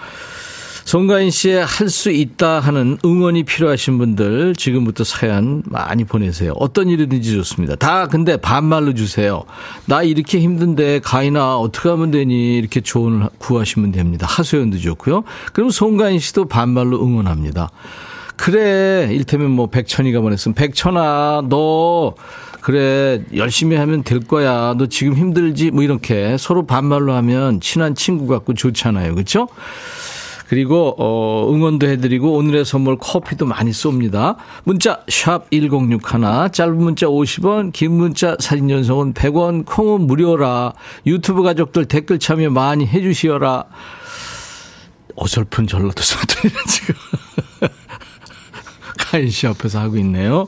[0.85, 6.53] 송가인 씨의 할 수 있다 하는 응원이 필요하신 분들 지금부터 사연 많이 보내세요.
[6.55, 7.75] 어떤 일이든지 좋습니다.
[7.75, 9.43] 다 근데 반말로 주세요.
[9.85, 14.25] 나 이렇게 힘든데 가인아 어떻게 하면 되니 이렇게 조언을 구하시면 됩니다.
[14.27, 15.25] 하소연도 좋고요.
[15.53, 17.69] 그럼 송가인 씨도 반말로 응원합니다.
[18.39, 22.15] 그래 일테면 뭐 백천이가 보냈으면 백천아 너
[22.62, 28.28] 그래 열심히 하면 될 거야 너 지금 힘들지 뭐 이렇게 서로 반말로 하면 친한 친구
[28.28, 29.49] 같고 좋잖아요 그렇죠?
[30.47, 34.38] 그리고 어 응원도 해드리고 오늘의 선물 커피도 많이 쏩니다.
[34.63, 36.02] 문자 샵 1061,
[36.52, 40.73] 짧은 문자 50원, 긴 문자 사진 전송은 100원, 콩은 무료라.
[41.06, 43.65] 유튜브 가족들 댓글 참여 많이 해주시어라.
[45.15, 46.95] 어설픈 전라도 사투리는 지금
[49.09, 50.45] 카인 씨 옆에서 하고 있네요.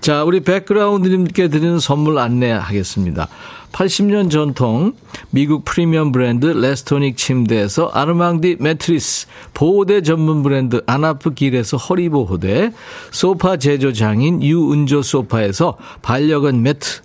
[0.00, 3.26] 자, 우리 백그라운드님께 드리는 선물 안내하겠습니다.
[3.72, 4.92] 80년 전통
[5.30, 12.72] 미국 프리미엄 브랜드 레스토닉 침대에서 아르망디 매트리스, 보호대 전문 브랜드 아나프 길에서 허리보호대,
[13.10, 17.00] 소파 제조 장인 유은조 소파에서 반려견 매트,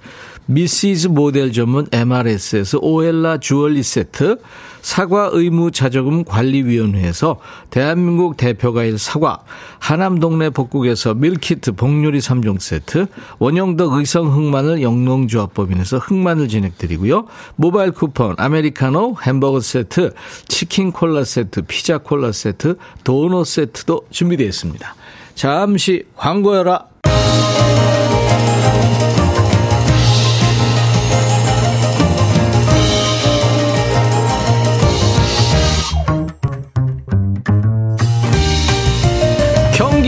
[0.46, 4.38] 미시즈 모델 전문 MRS에서 오엘라 주얼리 세트,
[4.84, 7.38] 사과 의무 자조금 관리위원회에서
[7.70, 9.40] 대한민국 대표과일 사과,
[9.80, 13.08] 하남 동래 복국에서 밀키트 복요리 3종 세트,
[13.40, 17.26] 원형덕 의성 흑마늘 영농조합법인에서 흑마늘 진행드리고요.
[17.56, 20.14] 모바일 쿠폰, 아메리카노, 햄버거 세트,
[20.50, 24.96] 치킨 콜라 세트, 피자 콜라 세트, 도넛 세트도 준비되어 있습니다.
[25.34, 26.88] 잠시 광고여라.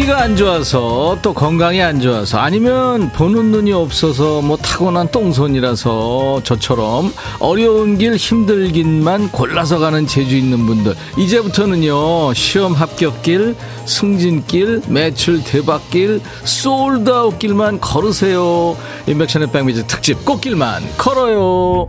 [0.05, 7.11] 경기가 안 좋아서 또 건강이 안 좋아서 아니면 보는 눈이 없어서 뭐 타고난 똥손이라서 저처럼
[7.39, 10.95] 어려운 길 힘들긴만 골라서 가는 재주 있는 분들.
[11.17, 18.77] 이제부터는요 시험 합격길 승진길 매출 대박길 솔드아웃 길만 걸으세요.
[19.07, 21.87] 인백션의 백미즈 특집 꽃길만 걸어요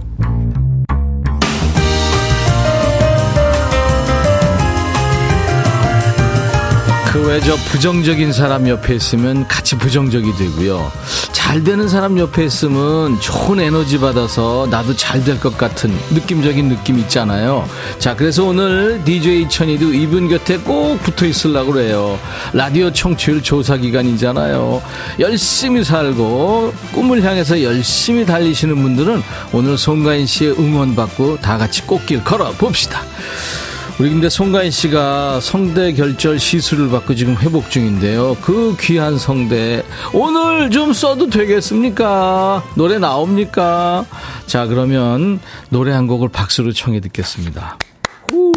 [7.17, 10.93] 그외저 부정적인 사람 옆에 있으면 같이 부정적이 되고요.
[11.33, 16.99] 잘 되는 사람 옆에 있으면 좋은 에너지 받아서 나도 잘 될 것 같은 느낌적인 느낌
[17.01, 17.67] 있잖아요.
[17.99, 22.19] 자, 그래서 오늘 DJ 천이도 이분 곁에 꼭 붙어 있으려고 그래요.
[22.53, 24.83] 라디오 청취율 조사 기간이잖아요.
[25.19, 32.51] 열심히 살고 꿈을 향해서 열심히 달리시는 분들은 오늘 송가인 씨의 응원받고 다 같이 꽃길 걸어
[32.53, 33.03] 봅시다.
[33.99, 38.37] 우리 근데 송가인 씨가 성대 결절 시술을 받고 지금 회복 중인데요.
[38.43, 39.83] 그 귀한 성대
[40.13, 42.63] 오늘 좀 써도 되겠습니까?
[42.75, 44.05] 노래 나옵니까?
[44.45, 47.79] 자 그러면 노래 한 곡을 박수로 청해 듣겠습니다.
[48.31, 48.53] 후.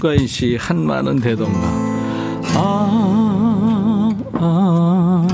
[0.00, 1.62] 송가인 씨 한마는 대동강.
[2.54, 5.28] 아, 아,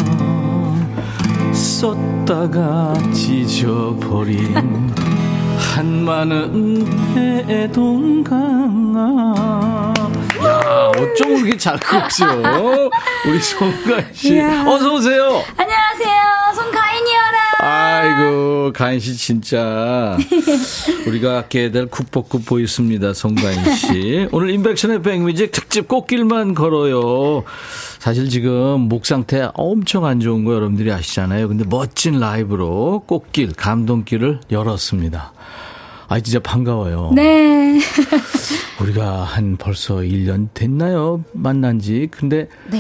[1.53, 4.93] 썼다가 찢어버린
[5.57, 6.85] 한마는
[7.47, 8.35] 대동강.
[10.43, 12.25] 야, 어쩜 그렇게 잘 컸죠?
[13.29, 14.35] 우리 송가인 씨.
[14.35, 14.65] 이야.
[14.67, 15.43] 어서 오세요.
[15.57, 15.66] 안녕하세요.
[18.07, 20.17] 아이고, 가인 씨 진짜
[21.07, 24.29] 우리가 깨야 될 국보급 보였습니다, 송가인 씨.
[24.33, 27.45] 오늘 인백션의 백뮤직 특집 꽃길만 걸어요.
[27.99, 31.49] 사실 지금 목 상태 엄청 안 좋은 거 여러분들이 아시잖아요.
[31.49, 35.33] 근데 멋진 라이브로 꽃길, 감동길을 열었습니다.
[36.09, 37.11] 아, 진짜 반가워요.
[37.15, 37.81] 네.
[38.81, 41.25] 우리가 한 벌써 1년 됐나요?
[41.33, 42.07] 만난 지.
[42.11, 42.79] 근데 네.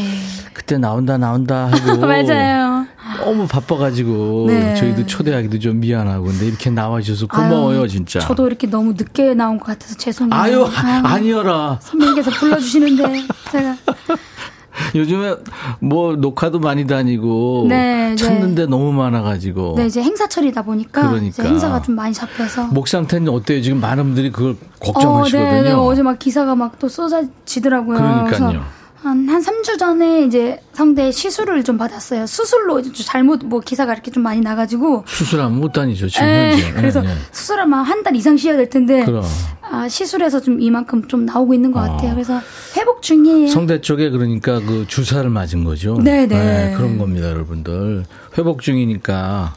[0.53, 2.03] 그때 나온다, 나온다 하고.
[2.07, 2.87] 맞아요.
[3.19, 4.75] 너무 바빠가지고 네.
[4.75, 8.21] 저희도 초대하기도 좀 미안하고 근데 이렇게 나와주셔서 고마워요 아유, 진짜.
[8.21, 10.41] 저도 이렇게 너무 늦게 나온 것 같아서 죄송해요.
[10.41, 11.79] 아유 아, 아니어라.
[11.83, 13.77] 선배님께서 불러주시는데 제가
[14.95, 15.37] 요즘에
[15.81, 18.17] 뭐 녹화도 많이 다니고 네, 네.
[18.17, 21.29] 찾는데 너무 많아가지고 네 이제 행사철이다 보니까 그러니까.
[21.29, 23.63] 이제 행사가 좀 많이 잡혀서 목 상태는 어때요?
[23.63, 24.57] 지금 많은 분들이 그걸 어,
[24.93, 25.53] 걱정하시거든요.
[25.53, 25.73] 네, 네.
[25.73, 27.97] 어제 막 기사가 막 또 쏟아지더라고요.
[27.97, 28.65] 그러니까요.
[29.07, 32.27] 한, 한 3주 전에 이제 상대 시술을 좀 받았어요.
[32.27, 35.05] 수술로 잘못 뭐 기사가 이렇게 좀 많이 나가지고.
[35.07, 36.73] 수술하면 못 다니죠 지금 에, 현재.
[36.75, 37.15] 그래서 네, 네.
[37.33, 39.05] 수술하면 한 달 이상 쉬어야 될 텐데.
[39.05, 39.25] 그럼.
[39.63, 41.83] 아, 시술해서 좀 이만큼 좀 나오고 있는 것 어.
[41.93, 42.15] 같아요.
[42.15, 42.41] 그래서
[42.77, 43.49] 회복 중이에요.
[43.49, 45.99] 성대 쪽에 그러니까 그 주사를 맞은 거죠.
[46.03, 46.73] 네, 네.
[46.77, 48.05] 그런 겁니다, 여러분들.
[48.39, 49.55] 회복 중이니까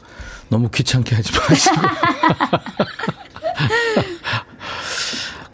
[0.50, 1.76] 너무 귀찮게 하지 마시고.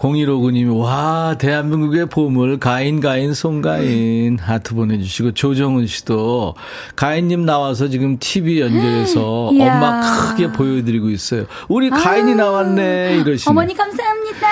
[0.06, 6.56] 0159님이, 와, 대한민국의 보물, 가인, 가인, 송가인, 하트 보내주시고, 조정은 씨도,
[6.96, 9.48] 가인님 나와서 지금 TV 연결해서.
[9.48, 11.46] 엄마 크게 보여드리고 있어요.
[11.68, 13.50] 우리 가인이 나왔네, 이러시네.
[13.50, 14.48] 어머니 감사합니다.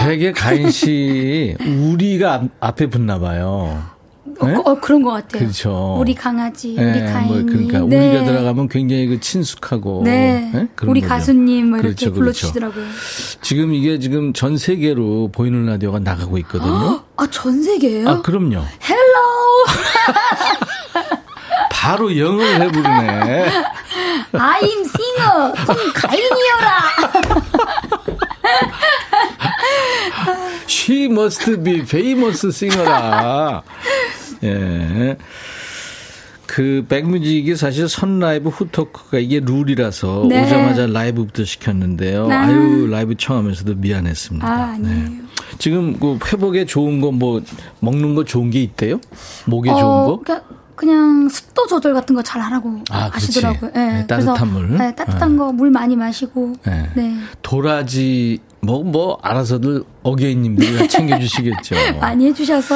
[0.00, 3.99] 되게 가인 씨, 우리가 앞, 앞에 붙나 봐요.
[4.42, 4.54] 네?
[4.54, 5.40] 어, 어, 그런 것 같아요.
[5.40, 5.96] 그렇죠.
[5.98, 7.32] 우리 강아지, 네, 우리 가인이.
[7.32, 8.10] 뭐 그러니까 네.
[8.10, 10.50] 우리가 들어가면 굉장히 그 친숙하고 네.
[10.52, 10.68] 네?
[10.82, 11.14] 우리 거죠.
[11.14, 12.20] 가수님 뭐 이렇게 그렇죠, 그렇죠.
[12.20, 12.84] 불러주시더라고요.
[13.42, 17.02] 지금 이게 지금 전 세계로 보이는 라디오가 나가고 있거든요.
[17.16, 18.08] 아, 전 세계예요?
[18.08, 18.62] 아 그럼요.
[18.88, 19.64] Hello!
[21.70, 23.50] 바로 영어를 해부리네.
[24.32, 25.54] I'm singer!
[25.66, 26.80] 송가인이여라!
[30.68, 33.62] She must be famous singer라.
[34.44, 35.16] 예.
[36.46, 40.42] 그 백뮤직이 사실 선 라이브 후 토크가 이게 룰이라서 네.
[40.44, 42.28] 오자마자 라이브부터 시켰는데요.
[42.30, 42.46] 아.
[42.46, 44.46] 아유 라이브 청하면서도 미안했습니다.
[44.46, 45.10] 아, 아니에요.
[45.58, 47.40] 지금 그 회복에 좋은 거 뭐
[47.80, 48.98] 먹는 거 좋은 게 있대요?
[49.46, 50.20] 목에 좋은 거?
[50.24, 50.42] 그냥,
[50.74, 53.26] 그냥 습도 조절 같은 거 잘 하라고 아, 그렇지.
[53.26, 53.70] 하시더라고요.
[53.76, 54.76] 예, 네, 따뜻한 물.
[54.76, 56.54] 네, 따뜻한 거 물 많이 마시고.
[56.66, 56.90] 네.
[56.96, 57.14] 네.
[57.42, 61.74] 도라지 뭐, 뭐, 알아서들 어게인님들이 다 챙겨주시겠죠.
[62.00, 62.74] 많이 해주셔서.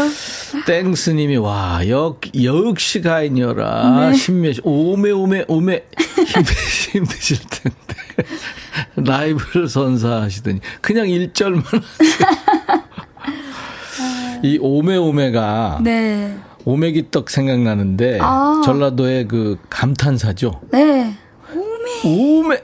[0.66, 4.10] 땡스님이, 와, 역, 역시 가인이어라.
[4.10, 4.16] 네.
[4.16, 5.84] 신몇, 오메, 오메, 오메.
[6.26, 7.76] 힘드시, 힘드 실 텐데.
[8.96, 12.84] 라이브를 선사하시더니, 그냥 1절만 하세요.
[14.42, 15.80] 이 오메, 오메가.
[15.82, 16.34] 네.
[16.64, 18.62] 오메기 떡 생각나는데, 아.
[18.64, 20.62] 전라도의 그 감탄사죠.
[20.72, 21.14] 네.
[22.04, 22.62] 오메.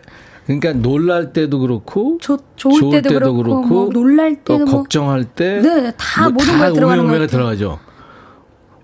[0.59, 4.77] 그러니까 놀랄 때도 그렇고 조, 좋을, 때도, 그렇고, 뭐 놀랄 또 때도 뭐.
[4.83, 7.27] 걱정할 때, 네, 다 뭐 모든 거에 들어가는 오메오메가 같아요.
[7.29, 7.79] 들어가죠.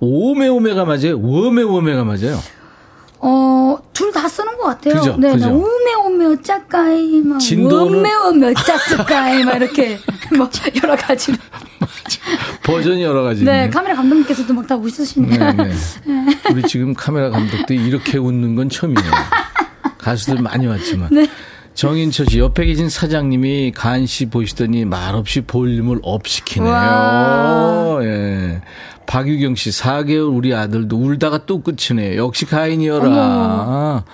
[0.00, 1.20] 오메오메가 맞아요.
[1.20, 2.38] 워메오메가 맞아요.
[3.18, 4.94] 어, 둘 다 쓰는 것 같아요.
[4.94, 5.46] 그죠, 네, 그죠.
[5.48, 5.52] 네.
[5.52, 9.98] 오메오메 어짜까이, 막, 진도는- 오메오메 어짜까이, 막 이렇게,
[10.36, 10.48] 뭐,
[10.82, 11.36] 여러 가지로.
[12.62, 13.44] 버전이 여러 가지.
[13.44, 13.68] 네.
[13.70, 15.52] 카메라 감독님께서도 막 다 웃으시니까.
[15.52, 15.70] 네,
[16.06, 16.26] 네.
[16.52, 19.10] 우리 지금 카메라 감독들이 이렇게 웃는 건 처음이에요.
[19.98, 21.08] 가수들 많이 왔지만.
[21.10, 21.26] 네.
[21.76, 26.72] 정인철 씨, 옆에 계신 사장님이 가인 씨 보시더니 말없이 볼륨을 up 시키네요.
[26.72, 27.98] 와.
[28.02, 28.62] 예.
[29.06, 32.16] 박유경 씨, 4개월 우리 아들도 울다가 또 끝이네요.
[32.24, 33.06] 역시 가인이어라.
[33.06, 34.04] 어머.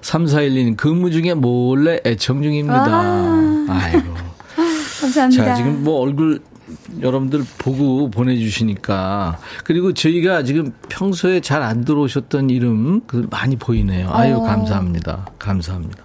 [0.00, 2.86] 3412님, 근무 중에 몰래 애청 중입니다.
[2.88, 3.66] 아.
[3.68, 4.14] 아이고.
[5.02, 5.44] 감사합니다.
[5.44, 6.40] 자, 지금 뭐 얼굴
[7.02, 9.38] 여러분들 보고 보내주시니까.
[9.64, 14.08] 그리고 저희가 지금 평소에 잘 안 들어오셨던 이름 그 많이 보이네요.
[14.10, 14.40] 아유, 어.
[14.40, 15.26] 감사합니다.
[15.38, 16.02] 감사합니다.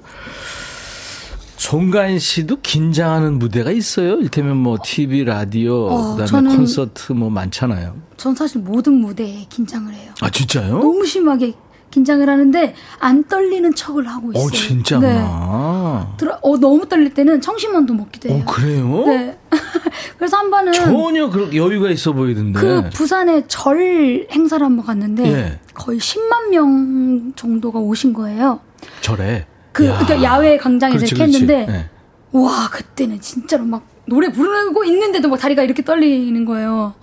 [1.57, 4.15] 송가인 씨도 긴장하는 무대가 있어요.
[4.19, 7.95] 일테면 뭐 TV, 라디오, 어, 그다음에 콘서트 뭐 많잖아요.
[8.17, 10.11] 전 사실 모든 무대에 긴장을 해요.
[10.21, 10.79] 아, 진짜요?
[10.79, 11.53] 너무 심하게
[11.91, 14.45] 긴장을 하는데, 안 떨리는 척을 하고 있어요.
[14.45, 14.99] 어, 진짜.
[14.99, 15.13] 네.
[15.15, 18.43] 나 들어, 어, 너무 떨릴 때는 청심환도 먹기도 해요.
[18.45, 19.03] 어, 그래요?
[19.05, 19.37] 네.
[20.17, 22.59] 그래서 한 번은 전혀 그렇게 여유가 있어 보이던데.
[22.59, 25.59] 그 부산에 절 행사를 한 번 갔는데 예.
[25.73, 28.59] 거의 10만 명 정도가 오신 거예요.
[28.99, 29.45] 절에.
[29.75, 29.97] 그 야.
[29.97, 31.23] 그러니까 야외 광장에서 그렇지, 이렇게.
[31.33, 31.89] 했는데 네.
[32.31, 36.93] 와 그때는 진짜로 막 노래 부르고 있는데도 막 다리가 이렇게 떨리는 거예요.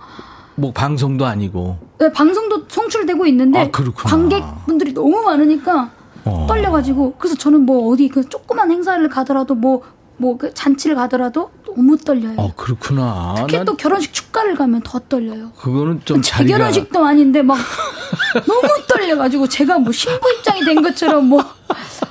[0.55, 1.77] 뭐 방송도 아니고.
[1.99, 3.69] 네, 방송도 송출되고 있는데 아.
[3.95, 5.91] 관객분들이 너무 많으니까
[6.25, 6.45] 어.
[6.47, 9.83] 떨려가지고 그래서 저는 뭐 어디 그 조그만 행사를 가더라도 뭐
[10.17, 12.35] 뭐 그 잔치를 가더라도 너무 떨려요.
[12.37, 13.33] 어, 그렇구나.
[13.37, 15.51] 특히 난또 결혼식 축가를 가면 더 떨려요.
[15.57, 17.57] 그거는 좀제 자리가 결혼식도 아닌데 막
[18.47, 21.43] 너무 떨려가지고 제가 뭐 신부 입장이 된 것처럼 뭐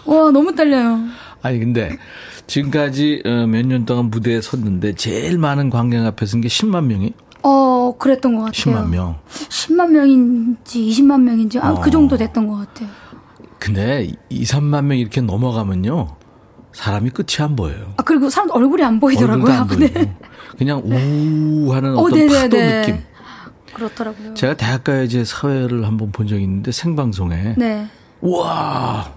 [0.05, 0.98] 와 너무 떨려요.
[1.42, 1.96] 아니 근데
[2.46, 7.12] 지금까지 어, 몇년 동안 무대에 섰는데 제일 많은 관객 앞에 선 게 10만 명이?
[7.44, 8.76] 어 그랬던 것 같아요.
[8.76, 9.18] 10만 명.
[9.30, 11.80] 10만 명인지 20만 명인지 아, 어.
[11.80, 12.88] 그 정도 됐던 것 같아요.
[13.59, 16.16] 근데 2, 3만 명 이렇게 넘어가면요.
[16.75, 17.95] 사람이 끝이 안 보여요.
[17.97, 19.53] 아 그리고 사람 얼굴이 안 보이더라고요.
[19.53, 19.68] 안.
[19.79, 20.16] 네.
[20.59, 22.41] 그냥 우 하는 어, 어떤 네네네.
[22.41, 23.05] 파도 느낌.
[23.75, 24.35] 그렇더라고요.
[24.35, 27.87] 제가 대학가요제 사회를 한번 본 적이 있는데 생방송에 네,
[28.20, 29.12] 우와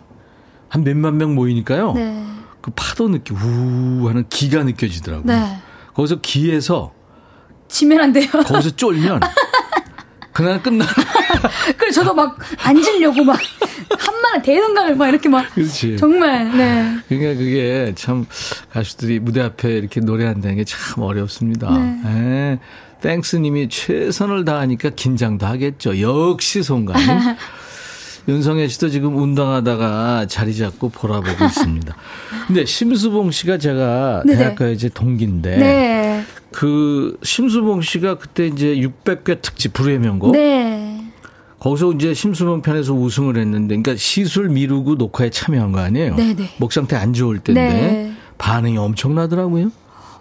[0.69, 1.93] 한 몇만 명 모이니까요.
[1.93, 2.25] 네,
[2.61, 5.25] 그 파도 느낌 우 하는 기가 느껴지더라고요.
[5.25, 5.57] 네.
[5.93, 6.93] 거기서 기에서
[7.67, 8.27] 지면 안 돼요.
[8.31, 9.19] 거기서 쫄면
[10.31, 10.85] 그날 끝나.
[11.77, 13.39] 그래서 저도 막 앉으려고 막
[13.97, 15.97] 한마디 대는강을 막 이렇게 막 그렇지.
[15.97, 16.97] 정말 네.
[17.07, 18.25] 그러니까 그게 참
[18.71, 21.69] 가수들이 무대 앞에 이렇게 노래한다는 게 참 어렵습니다.
[21.77, 22.01] 네.
[22.05, 22.59] 예.
[23.01, 25.99] 땡스님이 최선을 다하니까 긴장도 하겠죠.
[26.01, 27.05] 역시 송가인.
[28.27, 31.95] 윤성애 씨도 지금 운동하다가 자리 잡고 보라보고 있습니다.
[32.47, 34.37] 근데 심수봉 씨가 제가 네네.
[34.39, 36.23] 대학가요제 동기인데 네.
[36.51, 40.74] 그 심수봉 씨가 그때 이제 600회 특집 불후의 명곡 네.
[41.65, 46.15] 거기서 이제 심수봉 편에서 우승을 했는데, 그러니까 시술 미루고 녹화에 참여한 거 아니에요?
[46.15, 46.51] 네네.
[46.59, 48.13] 목 상태 안 좋을 때인데 네.
[48.37, 49.71] 반응이 엄청나더라고요.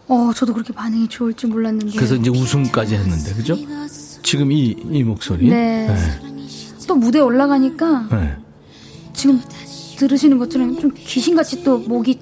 [0.09, 1.97] 어, 저도 그렇게 반응이 좋을 줄 몰랐는데.
[1.97, 3.59] 그래서 이제 우승까지 했는데, 그죠?
[4.23, 5.51] 지금 이, 이 목소리.
[5.51, 5.95] 네.
[6.89, 8.37] 또 무대 에 올라가니까 네.
[9.13, 9.39] 지금
[9.99, 12.21] 들으시는 것처럼 좀 귀신같이 또 목이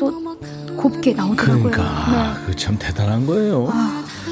[0.00, 0.36] 또
[0.76, 1.70] 곱게 나오더라고요.
[1.70, 3.72] 그러니까 그참 대단한 거예요.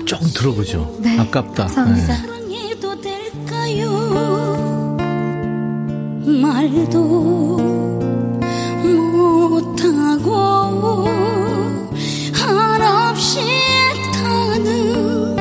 [0.04, 0.98] 조금 들어보죠.
[1.00, 1.16] 네.
[1.20, 1.66] 아깝다.
[1.66, 2.22] 감사합니다.
[2.26, 2.32] 네.
[3.62, 4.96] 될까요?
[6.26, 6.98] 말도
[9.62, 11.06] 못하고
[12.34, 13.40] 한없이
[14.12, 15.36] 타는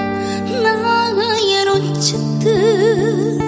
[0.64, 3.40] 나의 론치듯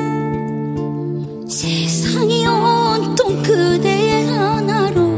[1.50, 5.14] 세상이 온통 그대 하나로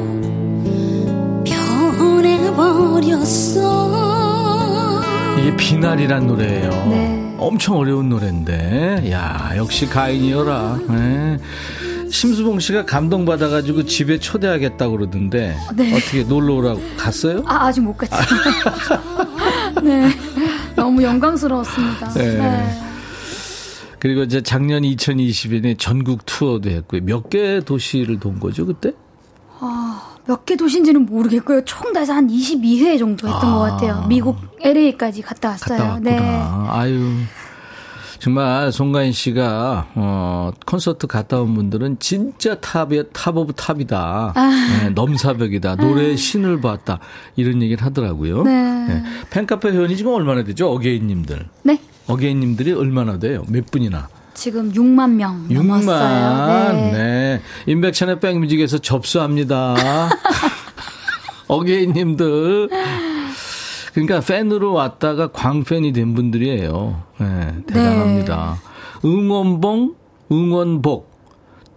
[1.96, 3.06] 변해버렸어
[5.40, 6.70] 이게 비날이란 노래예요.
[6.90, 7.15] 네.
[7.38, 10.80] 엄청 어려운 노래인데, 야 역시 가인이어라.
[10.90, 11.38] 네.
[12.10, 15.94] 심수봉 씨가 감동받아가지고 집에 초대하겠다고 그러던데, 네.
[15.96, 17.44] 어떻게 놀러 오라고 갔어요?
[17.46, 18.26] 아, 아직 못 갔어요.
[19.84, 20.10] 네.
[20.76, 22.10] 너무 영광스러웠습니다.
[22.14, 22.38] 네.
[22.38, 22.82] 네.
[24.00, 27.02] 그리고 이제 작년 2020년에 전국 투어도 했고요.
[27.04, 28.94] 몇 개 도시를 돈 거죠, 그때?
[30.28, 31.64] 몇 개 도시인지는 모르겠고요.
[31.66, 34.06] 총 다 해서 한 22회 정도 했던 것 같아요.
[34.08, 35.78] 미국 LA까지 갔다 왔어요.
[35.78, 36.00] 갔다.
[36.00, 36.18] 네.
[36.70, 37.12] 아유.
[38.18, 44.34] 정말 송가인 씨가 어 콘서트 갔다 온 분들은 진짜 top이 top of top이다.
[44.36, 44.50] 아.
[44.84, 45.76] 네, 넘사벽이다.
[45.76, 47.00] 노래의 신을 봤다.
[47.36, 48.44] 이런 얘기를 하더라고요.
[48.44, 49.04] 네.
[49.30, 50.72] 팬카페 회원이 지금 얼마나 되죠?
[50.72, 51.46] 어게인 님들.
[51.64, 51.80] 네.
[52.08, 53.44] 어게인 님들이 얼마나 돼요?
[53.50, 54.08] 몇 분이나?
[54.36, 55.66] 지금 6만 명 6만.
[55.66, 56.74] 넘었어요.
[56.74, 56.92] 네.
[56.92, 57.42] 네.
[57.66, 59.76] 임백천의 백뮤직에서 접수합니다.
[61.48, 62.70] 어게인님들.
[63.94, 67.02] 그러니까 팬으로 왔다가 광팬이 된 분들이에요.
[67.20, 68.60] 네, 대단합니다.
[69.06, 69.96] 응원봉,
[70.32, 71.10] 응원복,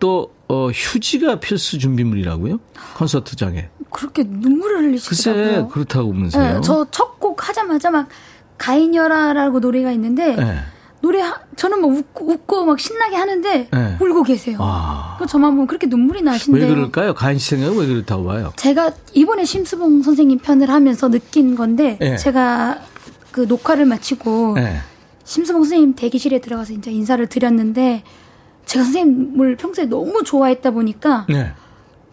[0.01, 2.59] 또 어, 휴지가 필수 준비물이라고요?
[2.97, 3.69] 콘서트장에.
[3.91, 5.69] 그렇게 눈물을 글쎄 흘리시더라고요.
[5.69, 6.55] 그렇다고 보면서요.
[6.55, 8.09] 네, 저첫 곡 하자마자 막
[8.57, 10.59] 가인여라라고 노래가 있는데 네.
[11.01, 13.97] 노래 하, 저는 막 웃고, 웃고 막 신나게 하는데 네.
[14.01, 14.59] 울고 계세요.
[14.61, 15.17] 아.
[15.19, 16.69] 그 저만 보면 그렇게 눈물이 왜 나신대요.
[16.75, 17.15] 그럴까요?
[17.15, 18.53] 가인 씨 생각은 왜 그렇다고 봐요?
[18.57, 22.17] 제가 이번에 심수봉 선생님 편을 하면서 느낀 건데 예.
[22.17, 22.79] 제가
[23.31, 24.79] 그 녹화를 마치고 네.
[25.25, 28.03] 심수봉 선생님 대기실에 들어가서 이제 인사를 드렸는데
[28.67, 31.53] 제가 선생님을 평소에 너무 좋아했다 보니까 네.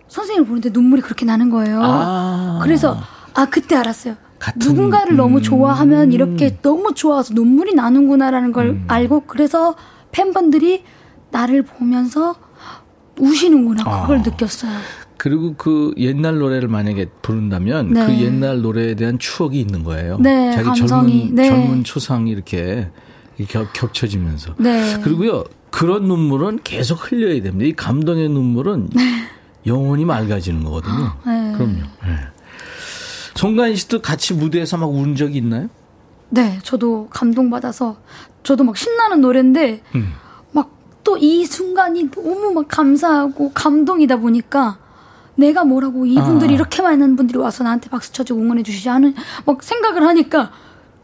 [0.10, 1.80] 선생님을 보는데 눈물이 그렇게 나는 거예요.
[1.82, 2.60] 아.
[2.62, 2.98] 그래서
[3.34, 4.16] 아 그때 알았어요.
[4.58, 5.42] 누군가를 너무 음.
[5.42, 8.86] 좋아하면 이렇게 너무 좋아서 눈물이 나는구나라는 걸 음.
[8.88, 9.76] 알고 그래서
[10.12, 10.84] 팬분들이
[11.32, 12.36] 나를 보면서
[13.20, 14.22] 우시는구나 그걸 아.
[14.22, 14.72] 느꼈어요.
[15.18, 18.06] 그리고 그 옛날 노래를 만약에 부른다면 네.
[18.06, 20.18] 그 옛날 노래에 대한 추억이 있는 거예요.
[20.20, 20.88] 네, 자기 감성이.
[21.30, 21.50] 젊은 네.
[21.50, 22.90] 젊은 초상이 이렇게
[23.48, 24.56] 겹, 겹쳐지면서.
[24.58, 25.00] 네.
[25.02, 27.66] 그리고요 그런 눈물은 계속 흘려야 됩니다.
[27.66, 28.90] 이 감동의 눈물은
[29.66, 31.14] 영원히 맑아지는 거거든요.
[31.26, 31.54] 네.
[31.54, 31.80] 그럼요.
[33.36, 33.40] 네.
[33.42, 35.70] 송가인 씨도 같이 무대에서 막 운 적이 있나요?
[36.30, 37.98] 네, 저도 감동받아서
[38.44, 40.14] 저도 막 신나는 노래인데 음.
[40.54, 44.78] 막또 이 순간이 너무 막 감사하고 감동이다 보니까
[45.36, 46.56] 내가 뭐라고 이분들이 아.
[46.56, 49.14] 이렇게 많은 분들이 와서 나한테 박수 쳐주고 응원해 주시지 않은
[49.46, 50.52] 막 생각을 하니까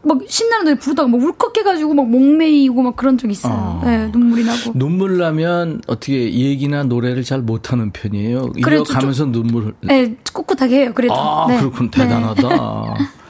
[0.04, 3.80] 막 신나는 노래 부르다가 막 울컥해가지고 막 목매이고 막 그런 적 있어요.
[3.82, 3.86] 아.
[3.86, 4.72] 네, 눈물이 나고.
[4.74, 8.52] 눈물 나면 어떻게 얘기나 노래를 잘 못하는 편이에요.
[8.62, 10.92] 그래도 이어가면서 눈물 네, 꿋꿋하게 해요.
[10.94, 11.14] 그래도.
[11.14, 11.58] 아, 네.
[11.58, 11.90] 그렇군.
[11.90, 12.02] 네.
[12.02, 12.94] 대단하다.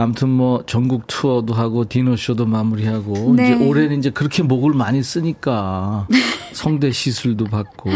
[0.00, 3.54] 아무튼 뭐 전국 투어도 하고 디너쇼도 마무리하고 네.
[3.54, 6.06] 이제 올해는 이제 그렇게 목을 많이 쓰니까
[6.54, 7.90] 성대 시술도 받고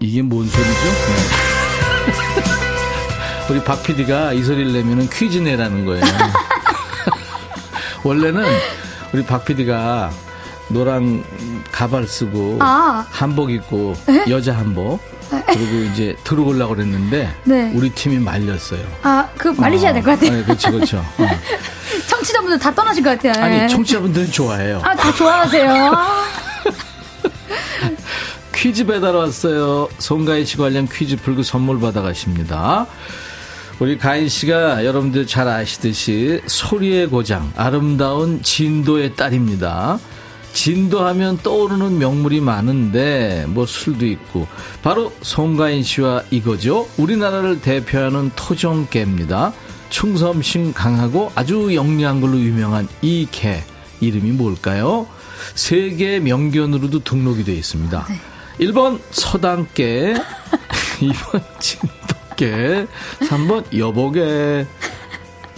[0.00, 0.70] 이게 뭔 소리죠?
[0.70, 2.58] 네.
[3.50, 6.04] 우리 박 PD가 이 소리를 내면은 퀴즈 내라는 거예요.
[8.04, 8.44] 원래는
[9.12, 10.10] 우리 박 PD가
[10.68, 11.24] 노랑
[11.72, 13.06] 가발 쓰고 아.
[13.10, 13.94] 한복 입고
[14.28, 15.00] 여자 한복
[15.46, 17.72] 그리고 이제 들어오려고 그랬는데 네.
[17.74, 18.80] 우리 팀이 말렸어요.
[19.02, 20.38] 아, 그 말리셔야 될것 같아요.
[20.38, 20.98] 네, 그렇죠, 그렇죠.
[21.18, 21.28] 어.
[22.06, 23.32] 청취자분들 다 떠나실 것 같아요.
[23.32, 23.60] 네.
[23.60, 24.80] 아니 청취자분들은 좋아해요.
[24.84, 25.92] 아, 다 좋아하세요.
[25.94, 26.24] 아.
[28.54, 29.88] 퀴즈 배달 왔어요.
[29.98, 32.86] 송가인 씨 관련 퀴즈 풀고 선물 받아가십니다.
[33.78, 40.00] 우리 가인 씨가 여러분들 잘 아시듯이 소리의 고장, 아름다운 진도의 딸입니다.
[40.52, 44.48] 진도하면 떠오르는 명물이 많은데 뭐 술도 있고
[44.82, 46.88] 바로 송가인 씨와 이거죠.
[46.96, 49.52] 우리나라를 대표하는 토종개입니다.
[49.90, 53.62] 충성심 강하고 아주 영리한 걸로 유명한 이 개
[54.00, 55.06] 이름이 뭘까요?
[55.54, 58.06] 세계 명견으로도 등록이 되어 있습니다.
[58.60, 60.14] 1번 서당개,
[61.00, 61.78] 2번 진
[62.38, 62.86] 돗개,
[63.18, 64.64] 3번 여보개.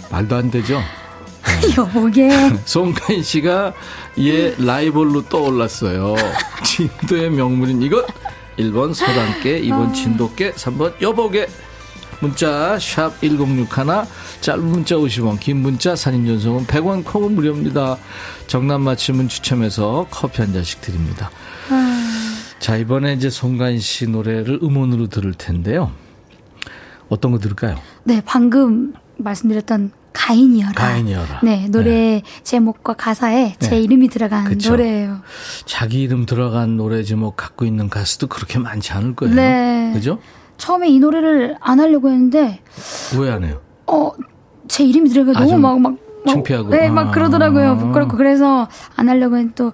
[0.09, 0.81] 말도 안 되죠?
[1.77, 2.29] 여보게.
[2.65, 3.73] 송가인 씨가
[4.19, 6.15] 얘 라이벌로 떠올랐어요.
[6.63, 8.05] 진도의 명물인 이것.
[8.57, 11.47] 1번 서당개, 2번 진돗개, 3번 여보개.
[12.19, 14.05] 문자 샵 1061,
[14.41, 17.97] 짧은 문자 50원, 긴 문자 사진 전송은 100원, 콩은 무료입니다.
[18.45, 21.31] 정답 맞히면 추첨해서 커피 한 잔씩 드립니다.
[22.59, 25.91] 자, 이번에 이제 송가인 씨 노래를 음원으로 들을 텐데요.
[27.11, 27.75] 어떤 거 들을까요?
[28.05, 30.71] 네, 방금 말씀드렸던 가인이어라.
[30.73, 31.41] 가인이어라.
[31.43, 33.81] 네, 노래 제목과 가사에 제 네.
[33.81, 34.71] 이름이 들어간 그쵸.
[34.71, 35.19] 노래예요.
[35.65, 39.35] 자기 이름 들어간 노래 제목 갖고 있는 가수도 그렇게 많지 않을 거예요.
[39.35, 39.91] 네.
[39.93, 40.19] 그죠?
[40.57, 42.61] 처음에 이 노래를 안 하려고 했는데,
[43.19, 43.59] 왜 안 해요?
[43.87, 44.11] 어,
[44.69, 46.69] 제 이름이 들어가 아, 너무 좀 막, 막, 막 창피하고.
[46.69, 47.11] 네, 막 아.
[47.11, 47.77] 그러더라고요.
[47.77, 48.17] 부끄럽고.
[48.17, 49.73] 그래서 안 하려고 또,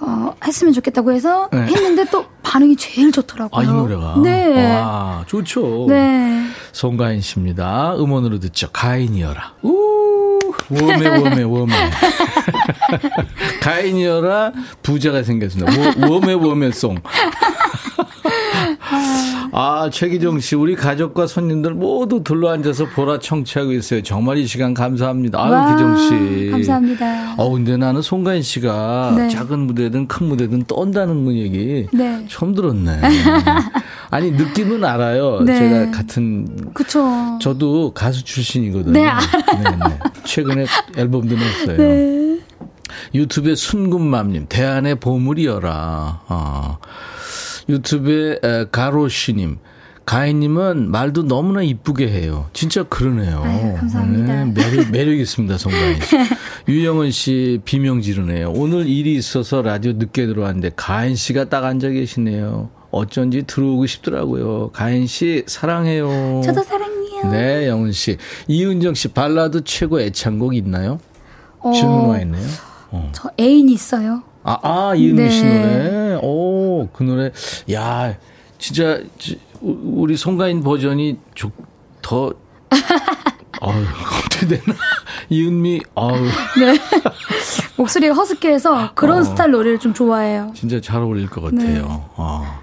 [0.00, 1.62] 어, 했으면 좋겠다고 해서 네.
[1.62, 3.60] 했는데 또 반응이 제일 좋더라고요.
[3.60, 4.16] 아, 이 노래가.
[4.22, 4.74] 네.
[4.80, 5.86] 와, 좋죠.
[5.88, 6.42] 네.
[6.72, 7.94] 송가인 씨입니다.
[7.96, 8.68] 음원으로 듣죠.
[8.72, 9.54] 가인이어라.
[9.62, 10.40] 우,
[10.70, 11.90] 웜해, 웜해, 웜해.
[13.62, 15.72] 가인이어라, 부자가 생겼습니다.
[16.06, 16.96] 워- 웜해, 웜해 송.
[19.56, 24.02] 아, 최기정 씨, 우리 가족과 손님들 모두 둘러 앉아서 보라 청취하고 있어요.
[24.02, 25.40] 정말 이 시간 감사합니다.
[25.40, 26.50] 아유, 와, 기정 씨.
[26.50, 27.34] 감사합니다.
[27.36, 29.28] 어, 근데 나는 송가인 씨가 네.
[29.28, 32.26] 작은 무대든 큰 무대든 떤다는 그 얘기 네.
[32.28, 33.00] 처음 들었네.
[34.10, 35.42] 아니, 느낌은 알아요.
[35.42, 35.56] 네.
[35.56, 37.06] 제가 같은 그쵸.
[37.40, 38.92] 저도 가수 출신이거든요.
[38.92, 39.04] 네.
[39.04, 39.98] 네, 네.
[40.24, 41.76] 최근에 앨범도 냈어요.
[41.76, 42.40] 네.
[43.14, 46.22] 유튜브에 순금맘님, 대안의 보물이여라.
[46.28, 46.78] 어.
[47.68, 49.58] 유튜브에 에, 가로씨님,
[50.06, 52.46] 가인님은 말도 너무나 이쁘게 해요.
[52.52, 53.40] 진짜 그러네요.
[53.42, 54.44] 아유, 감사합니다.
[54.44, 56.16] 네, 매력, 매력 있습니다, 성가인 씨.
[56.68, 58.52] 유영은 씨 비명 지르네요.
[58.54, 62.68] 오늘 일이 있어서 라디오 늦게 들어왔는데 가인 씨가 딱 앉아 계시네요.
[62.90, 64.70] 어쩐지 들어오고 싶더라고요.
[64.72, 66.42] 가인 씨 사랑해요.
[66.44, 67.30] 저도 사랑해요.
[67.30, 68.18] 네, 영은 씨.
[68.46, 71.00] 이은정 씨 발라드 최고 애창곡 있나요?
[71.60, 72.46] 어, 질문 와 있네요.
[73.12, 74.22] 저 애인 있어요.
[74.44, 75.62] 아, 아, 이은미 씨 네.
[75.62, 76.18] 노래.
[76.22, 77.30] 오, 그 노래.
[77.72, 78.16] 야,
[78.58, 79.00] 진짜,
[79.60, 81.50] 우- 우리 송가인 버전이 조,
[82.02, 82.32] 더,
[83.60, 83.84] 아유,
[84.26, 84.76] 어떻게 되나.
[85.30, 86.26] 이은미, 아유,
[87.76, 89.22] 목소리가 허스키해서 그런 어.
[89.24, 90.52] 스타일 노래를 좀 좋아해요.
[90.54, 91.68] 진짜 잘 어울릴 것 같아요.
[91.68, 91.82] 네.
[91.84, 92.60] 어.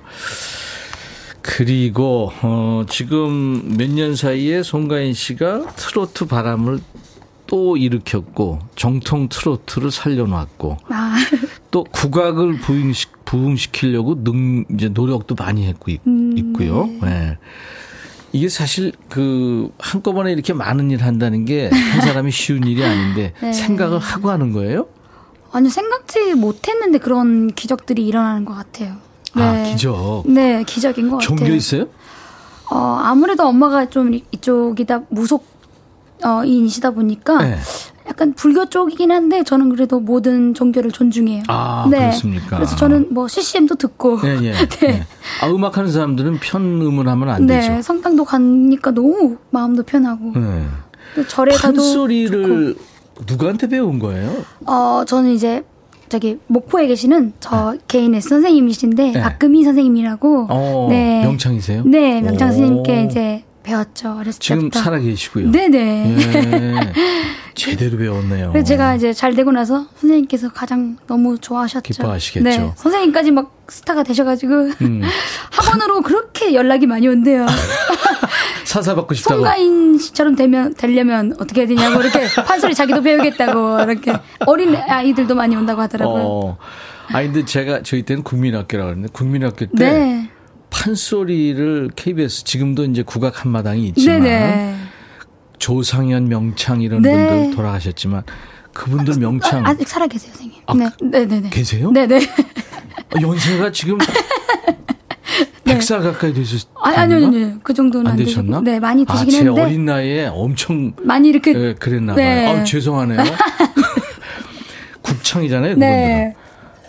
[1.41, 6.79] 그리고, 어, 지금 몇 년 사이에 송가인 씨가 트로트 바람을
[7.51, 11.17] 또 일으켰고, 정통 트로트를 살려놨고, 아,
[11.69, 17.37] 또 국악을 부흥시, 부흥시키려고 능, 이제 노력도 많이 했고, 있, 음, 고요 네.
[18.31, 23.51] 이게 사실 그 한꺼번에 이렇게 많은 일 한다는 게 한 사람이 쉬운 일이 아닌데 네.
[23.51, 24.87] 생각을 하고 하는 거예요?
[25.51, 28.95] 아니 생각지 못했는데 그런 기적들이 일어나는 것 같아요.
[29.33, 30.23] 아, 기적.
[30.27, 31.55] 네, 기적인 것 종교 같아요.
[31.57, 31.87] 있어요?
[32.71, 35.45] 어, 아무래도 엄마가 좀 이- 이쪽이다 무속
[36.23, 37.57] 어, 인이시다 보니까 네.
[38.07, 41.43] 약간 불교 쪽이긴 한데 저는 그래도 모든 종교를 존중해요.
[41.47, 42.57] 아, 그렇습니까?
[42.57, 44.51] 그래서 저는 뭐 CCM도 듣고 예, 예.
[44.81, 44.87] 네.
[44.87, 45.05] 예.
[45.41, 47.81] 아, 음악하는 사람들은 편음을 하면 안 네, 되죠.
[47.81, 50.65] 성당도 가니까 너무 마음도 편하고 네.
[51.15, 52.75] 또 절에 가도 판소리를
[53.27, 54.43] 누구한테 배운 거예요?
[54.65, 55.63] 어 저는 이제
[56.09, 59.21] 저기 목포에 계시는 저 개인의 선생님이신데 네.
[59.21, 61.83] 박금희 선생님이라고 어, 네 명창이세요?
[61.85, 62.51] 네 명창 오.
[62.51, 65.51] 선생님께 이제 배웠죠 어렸을 지금 때부터 살아 계시고요.
[65.51, 66.93] 네네 예.
[67.53, 68.51] 제대로 배웠네요.
[68.51, 71.81] 그래서 제가 이제 잘 되고 나서 선생님께서 가장 너무 좋아하셨죠.
[71.81, 72.43] 기뻐하시겠죠.
[72.43, 75.01] 네, 선생님까지 막 스타가 되셔가지고 음.
[75.51, 77.45] 학원으로 그렇게 연락이 많이 온대요.
[78.63, 79.41] 사사 받고 싶다고.
[79.41, 84.13] 송가인 씨처럼 되면 되려면 어떻게 해야 되냐고 이렇게 판소리 자기도 배우겠다고 이렇게
[84.45, 86.23] 어린 아이들도 많이 온다고 하더라고요.
[86.23, 86.57] 어.
[87.07, 90.20] 아니 근데 제가 저희 때는 국민학교라고 그랬는데 국민학교 때 네,
[90.71, 94.75] 판소리를 KBS 지금도 이제 국악 한마당이 있지만 네네.
[95.59, 97.11] 조상현 명창 이런 네.
[97.11, 98.23] 분들 돌아가셨지만
[98.73, 100.61] 그분들 명창 아, 직 살아 계세요, 선생님.
[100.65, 101.49] 아, 네, 네네네.
[101.51, 101.91] 계세요?
[101.91, 102.19] 네 네.
[103.15, 103.97] 아, 연세가 지금
[105.65, 108.59] 100살 가까이 되셨 아니 아니요, 아니요, 그 정도는 안 안, 되셨나?
[108.59, 108.61] 되셨고.
[108.63, 112.25] 네, 많이 아, 드시긴 제 했는데 어린 나이에 엄청 많이 이렇게 예, 그랬나 봐요.
[112.25, 112.47] 네.
[112.47, 113.23] 아, 죄송하네요.
[115.01, 115.85] 국창이잖아요, 그분들은.
[115.89, 116.35] 네.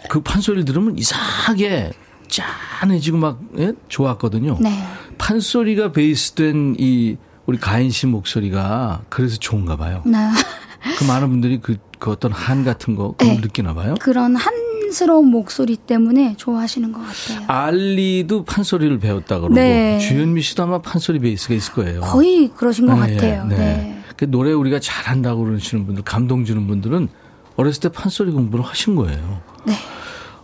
[0.09, 1.93] 그 판소리를 들으면 이상하게
[2.33, 3.73] 짠해지고 막 예?
[3.89, 4.59] 좋았거든요.
[4.61, 4.71] 네.
[5.19, 7.17] 판소리가 베이스된 이
[7.47, 10.03] 우리 가인 씨 목소리가 그래서 좋은가 봐요.
[10.05, 13.39] 나그 많은 분들이 그, 그 어떤 한 같은 거 네.
[13.39, 13.95] 느끼나 봐요.
[14.01, 17.45] 그런 한스러운 목소리 때문에 좋아하시는 것 같아요.
[17.47, 19.99] 알리도 판소리를 배웠다 그러고 네.
[19.99, 22.01] 주현미 씨도 아마 판소리 베이스가 있을 거예요.
[22.01, 23.45] 거의 그러신 것 네, 같아요.
[23.47, 23.57] 네.
[23.57, 23.99] 네.
[24.17, 27.09] 그 노래 우리가 잘한다고 그러시는 분들, 감동 주는 분들은
[27.57, 29.41] 어렸을 때 판소리 공부를 하신 거예요.
[29.65, 29.75] 네.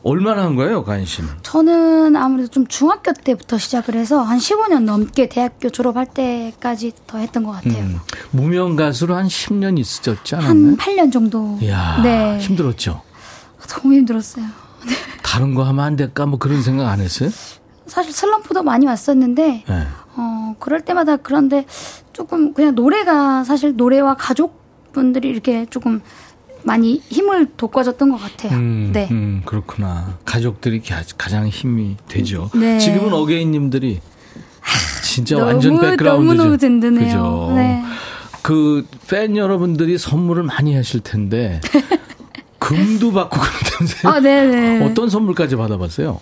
[0.03, 1.29] 얼마나 한 거예요, 가인 씨는?
[1.43, 7.43] 저는 아무래도 좀 중학교 때부터 시작을 해서 한 15년 넘게 대학교 졸업할 때까지 더 했던
[7.45, 7.83] 것 같아요.
[7.83, 7.99] 음,
[8.31, 10.77] 무명 가수로 한 10년 있었지 한 않았나요?
[10.77, 11.59] 8년 정도.
[11.61, 12.39] 이야, 네.
[12.39, 13.03] 힘들었죠.
[13.69, 14.45] 너무 힘들었어요.
[15.23, 16.25] 다른 거 하면 안 될까?
[16.27, 17.29] 뭐 그런 생각 안 했어요?
[17.87, 19.87] 사실 슬럼프도 많이 왔었는데, 네.
[20.17, 21.67] 어, 그럴 때마다 그런데
[22.13, 26.01] 조금 그냥 노래가 사실 노래와 가족분들이 이렇게 조금
[26.69, 28.53] 많이 힘을 돋궈줬던 것 같아요.
[28.53, 29.09] 음, 네.
[29.11, 30.19] 음, 그렇구나.
[30.27, 32.51] 가족들이 가- 가장 힘이 되죠.
[32.55, 32.79] 네.
[32.79, 34.01] 지금은 어게인님들이
[35.03, 36.35] 진짜 너무, 완전 백그라운드죠.
[36.35, 37.07] 너무너무 든든해요.
[37.07, 37.53] 그죠.
[37.57, 37.83] 네.
[38.43, 41.61] 그팬 여러분들이 선물을 많이 하실 텐데
[42.61, 44.85] 금도 받고 그러던데 아, 네네.
[44.85, 46.21] 어떤 선물까지 받아봤어요?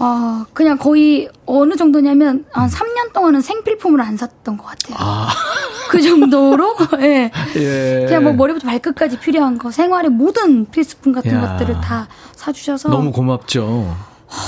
[0.00, 4.96] 아, 그냥 거의 어느 정도냐면 한 3년 동안은 생필품을 안 샀던 것 같아요.
[4.98, 5.28] 아,
[5.88, 7.30] 그 정도로 예.
[7.56, 8.04] 예.
[8.06, 11.40] 그냥 뭐 머리부터 발끝까지 필요한 거 생활의 모든 필수품 같은 야.
[11.40, 13.96] 것들을 다 사주셔서 너무 고맙죠.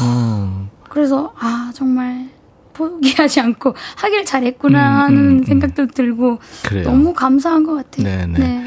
[0.03, 0.69] 음.
[0.89, 2.29] 그래서 아 정말
[2.73, 5.45] 포기하지 않고 하길 잘했구나 음, 하는 음, 음.
[5.45, 6.85] 생각도 들고 그래요.
[6.85, 8.05] 너무 감사한 것 같아요.
[8.05, 8.67] 네네.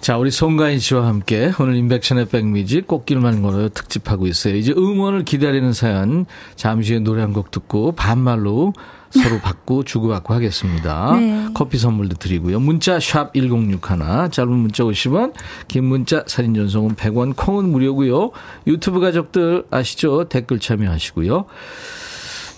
[0.00, 4.54] 자, 우리 송가인 씨와 함께 오늘 인백션의 백미지 꽃길만 걸어요 특집하고 있어요.
[4.54, 8.74] 이제 응원을 기다리는 사연 잠시 후에 노래 한 곡 듣고 반말로
[9.22, 11.16] 서로 받고 주고받고 하겠습니다.
[11.16, 11.46] 네.
[11.54, 12.60] 커피 선물도 드리고요.
[12.60, 15.32] 문자 샵 1061, 짧은 문자 50원,
[15.68, 18.32] 긴 문자 사진 전송은 100원, 콩은 무료고요.
[18.66, 20.28] 유튜브 가족들 아시죠?
[20.28, 21.46] 댓글 참여하시고요.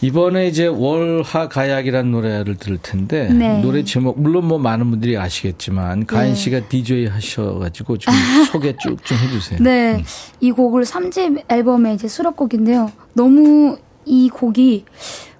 [0.02, 3.61] 이번에 이제 월하 가약이라는 노래를 들을 텐데 네.
[3.62, 8.12] 노래 제목 물론 뭐 많은 분들이 아시겠지만 가인 씨가 DJ 하셔가지고 좀
[8.52, 9.59] 소개 쭉 좀 해주세요.
[9.62, 10.04] 네,
[10.40, 12.92] 이 곡을 3집 앨범의 이제 수록곡인데요.
[13.14, 14.84] 너무 이 곡이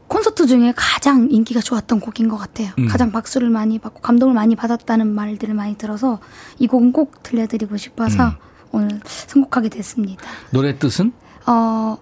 [0.09, 2.69] 콘서트 중에 가장 인기가 좋았던 곡인 것 같아요.
[2.79, 2.87] 음.
[2.89, 6.21] 가장 박수를 많이 받고 감동을 많이 받았다는 말들을 많이 들어서
[6.59, 8.33] 이 곡은 꼭 들려드리고 싶어서 음.
[8.73, 10.25] 오늘 선곡하게 됐습니다.
[10.51, 11.13] 노래 뜻은?
[11.47, 11.99] 어,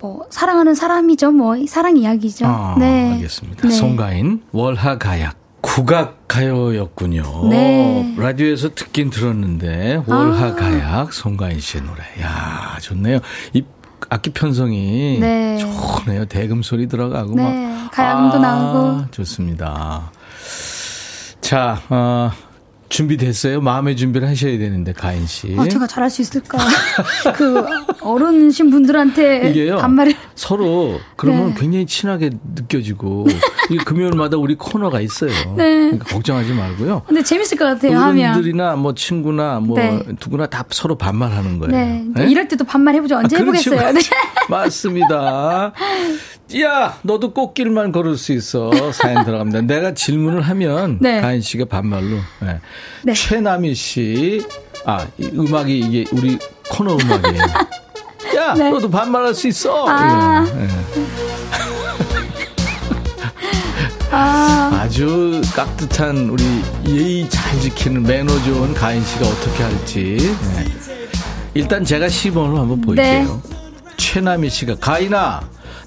[0.00, 1.32] 뭐 사랑하는 사람이죠.
[1.32, 2.46] 뭐 사랑 이야기죠.
[2.46, 3.68] 아, 네, 알겠습니다.
[3.68, 3.74] 네.
[3.74, 5.38] 송가인 월하 가약.
[5.62, 7.48] 국악 가요였군요.
[7.50, 8.14] 네.
[8.16, 8.20] 아.
[8.20, 12.02] 라디오에서 듣긴 들었는데 월하 가약 송가인 씨의 노래.
[12.22, 13.18] 야 좋네요.
[13.52, 13.62] 이
[14.10, 15.56] 악기 편성이 네.
[15.58, 16.24] 좋네요.
[16.26, 17.90] 대금 소리 들어가고 네, 막.
[17.92, 19.10] 가야금도 아, 나오고.
[19.12, 20.10] 좋습니다.
[21.40, 22.30] 자, 어,
[22.90, 23.60] 준비됐어요?
[23.60, 25.54] 마음의 준비를 하셔야 되는데 가인 씨.
[25.56, 26.58] 아, 제가 잘할 수 있을까?
[27.36, 27.64] 그
[28.00, 29.76] 어른신 분들한테 이게요.
[29.76, 31.54] 반말을 서로 그러면 네.
[31.56, 33.26] 굉장히 친하게 느껴지고
[33.70, 35.30] 이 금요일마다 우리 코너가 있어요.
[35.56, 35.90] 네.
[35.90, 37.02] 그러니까 걱정하지 말고요.
[37.06, 37.96] 근데 재밌을 것 같아요.
[37.96, 38.32] 하면.
[38.32, 40.02] 어른들이나 뭐 친구나 뭐 네.
[40.20, 41.72] 누구나 다 서로 반말하는 거예요.
[41.72, 42.04] 네.
[42.12, 42.28] 네?
[42.28, 43.16] 이럴 때도 반말 해보죠.
[43.16, 43.38] 언제 아.
[43.38, 43.92] 해보겠어요.
[43.92, 44.00] 네.
[44.50, 45.72] 맞습니다.
[46.60, 48.72] 야, 너도 꽃길만 걸을 수 있어.
[48.92, 49.60] 사연 들어갑니다.
[49.62, 51.20] 내가 질문을 하면 네.
[51.20, 52.16] 가인 씨가 반말로.
[52.40, 52.58] 네.
[53.02, 53.12] 네.
[53.12, 54.42] 최남희 씨,
[54.84, 57.42] 아, 이 음악이 이게 우리 코너 음악이에요.
[58.36, 58.70] 야, 네.
[58.70, 59.86] 너도 반말할 수 있어.
[59.88, 60.46] 아.
[60.46, 60.68] 예, 예.
[64.12, 66.44] 아, 아주 깍듯한 우리
[66.86, 70.36] 예의 잘 지키는 매너 좋은 가인 씨가 어떻게 할지.
[70.56, 70.64] 네.
[71.54, 73.40] 일단 제가 시범을 한번 보일게요.
[73.96, 75.40] 최남희 씨가 가인아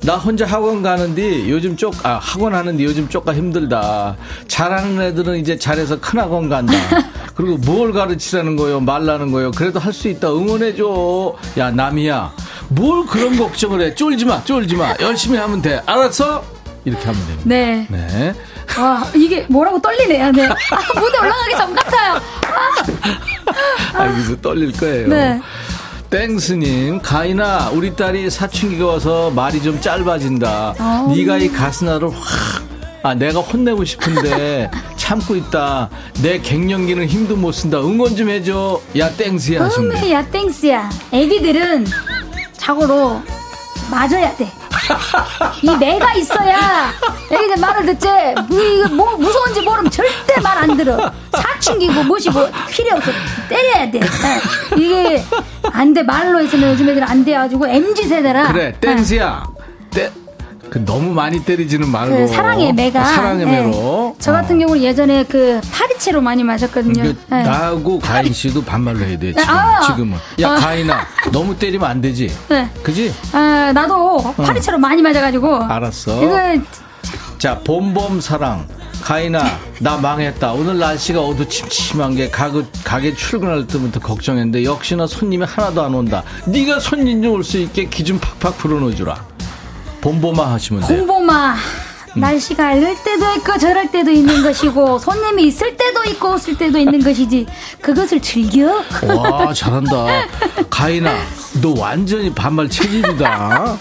[0.06, 4.18] 나 혼자 학원 가는데 요즘 쪽 아 학원 하는데 요즘 쪽가 힘들다.
[4.50, 6.74] 잘하는 애들은 이제 잘해서 큰 학원 간다.
[7.36, 9.52] 그리고 뭘 가르치라는 거요, 말라는 거요.
[9.52, 10.30] 그래도 할 수 있다.
[10.34, 11.36] 응원해 줘.
[11.58, 12.34] 야 남이야,
[12.70, 13.96] 뭘 그런 걱정을 해?
[13.96, 14.94] 쫄지 마, 쫄지 마.
[15.00, 15.82] 열심히 하면 돼.
[15.86, 16.44] 알았어?
[16.84, 17.42] 이렇게 하면 됩니다.
[17.46, 17.88] 네.
[17.90, 18.34] 네.
[18.78, 20.32] 와, 이게 뭐라고 떨리네요.
[20.32, 20.48] 네.
[20.48, 22.20] 아, 무대 올라가기 전 같아요.
[23.94, 25.08] 아, 여기서 떨릴 거예요.
[25.08, 25.40] 네.
[26.18, 30.76] 땡스님, 가인아, 우리 딸이 사춘기가 와서 말이 좀 짧아진다.
[30.78, 31.16] 아우.
[31.16, 32.62] 네가 이 가스나를 확,
[33.02, 35.90] 아, 내가 혼내고 싶은데 참고 있다.
[36.22, 37.80] 내 갱년기는 힘도 못 쓴다.
[37.80, 38.80] 응원 좀 해줘.
[39.00, 39.68] 야, 땡스야.
[39.68, 39.80] 돼요.
[39.80, 40.88] 음이야, 땡스야.
[41.12, 41.88] 애기들은
[42.58, 43.20] 자고로
[43.90, 44.48] 맞아야 돼.
[45.62, 46.92] 이 매가 있어야
[47.32, 48.08] 애기들 말을 듣지.
[48.52, 51.12] 이거 뭐 무서운지 모르면 절대 말 안 들어.
[51.34, 53.12] 사춘기고 뭐시고 필요 없어.
[53.50, 54.00] 때려야 돼.
[54.00, 54.78] 예.
[54.82, 55.24] 이게
[55.72, 56.04] 안 돼.
[56.04, 58.52] 말로 해서는 요즘 애들 안 돼가지고 MZ 세대라.
[58.54, 58.80] 그래, 예.
[58.80, 59.44] 땡스야.
[59.92, 60.23] 땡.
[60.70, 62.16] 그 너무 많이 때리지는 말고.
[62.16, 63.52] 그 사랑의 매가 사랑의 예.
[63.52, 64.16] 매로.
[64.20, 64.60] 저 같은 어.
[64.60, 67.04] 경우는 예전에 그 파리채로 많이 마셨거든요.
[67.04, 67.44] 그 예.
[67.44, 69.44] 나하고 가인 씨도 반말로 해야 돼, 지금.
[69.50, 69.82] 아.
[69.82, 70.18] 지금은.
[70.42, 70.56] 야, 아.
[70.56, 72.32] 가인아, 너무 때리면 안 되지.
[72.50, 72.70] 네.
[72.82, 73.14] 그지?
[73.34, 75.64] 아, 나도 파리채로 많이 맞아가지고.
[75.66, 76.24] 알았어.
[76.24, 76.64] 이거
[77.38, 78.66] 자, 봄봄 사랑.
[79.02, 79.44] 가인아,
[79.80, 80.54] 나 망했다.
[80.54, 86.24] 오늘 날씨가 어두침침한 게 가게, 가게 출근할 때부터 걱정했는데 역시나 손님이 하나도 안 온다.
[86.46, 89.33] 네가 손님 좀 올 수 있게 기좀 팍팍 불어넣어주라.
[90.04, 90.98] 봄봄아 하시면 돼요.
[90.98, 91.56] 공보마
[92.16, 97.02] 날씨가 이럴 때도 있고 저럴 때도 있는 것이고 손님이 있을 때도 있고 없을 때도 있는
[97.02, 97.48] 것이지
[97.82, 100.28] 그것을 즐겨 와, 잘한다.
[100.70, 101.16] 가인아,
[101.62, 103.78] 너 완전히 반말 체질이다.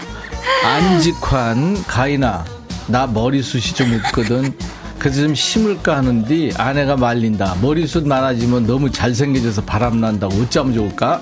[0.64, 2.44] 안직환, 가인아,
[2.86, 4.56] 나 머리숱이 좀 있거든.
[5.00, 7.56] 그래서 좀 심을까 하는데 아내가 말린다.
[7.60, 11.20] 머리숱 많아지면 너무 잘생겨져서 바람난다고 어쩌면 좋을까?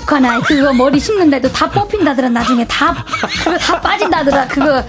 [0.00, 3.02] 직화나 그거 머리 심는다 해도 다 뽑힌다더라 나중에 다
[3.42, 4.82] 그거 다 빠진다더라 그거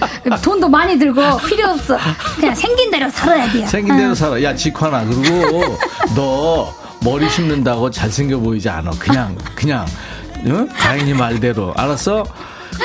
[0.43, 1.97] 돈도 많이 들고 필요 없어
[2.35, 4.15] 그냥 생긴 대로 살아야 돼요 생긴 대로 응.
[4.15, 4.43] 살아.
[4.43, 5.05] 야, 직환아.
[5.05, 5.77] 그리고
[6.15, 8.91] 너 머리 심는다고 잘생겨 보이지 않아.
[8.99, 9.85] 그냥, 그냥,
[10.45, 10.67] 응?
[10.77, 11.73] 가인이 말대로.
[11.77, 12.25] 알았어?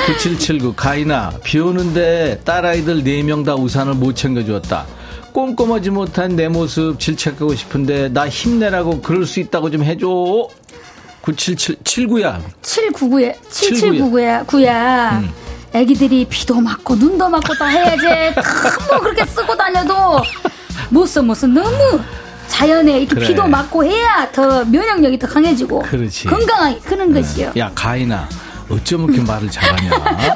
[0.05, 4.85] 9779 가인아 비 오는데 딸아이들 4명 다 우산을 못 챙겨주었다
[5.33, 10.47] 꼼꼼하지 못한 내 모습 질책하고 싶은데 나 힘내라고 그럴 수 있다고 좀 해줘
[11.23, 12.41] 977 79야.
[12.61, 14.45] 799야 79 7799야.
[14.45, 15.23] 구야
[15.73, 18.05] 애기들이 비도 맞고 눈도 맞고 다 해야지.
[18.89, 20.21] 뭐 그렇게 쓰고 다녀도
[20.89, 21.99] 못 써 못 써 너무
[22.47, 23.27] 자연에 이렇게 그래.
[23.27, 26.27] 비도 맞고 해야 더 면역력이 더 강해지고 그렇지.
[26.27, 28.27] 건강하게 크는 것이요 야 가인아
[28.69, 29.89] 어쩜 이렇게 말을 잘하냐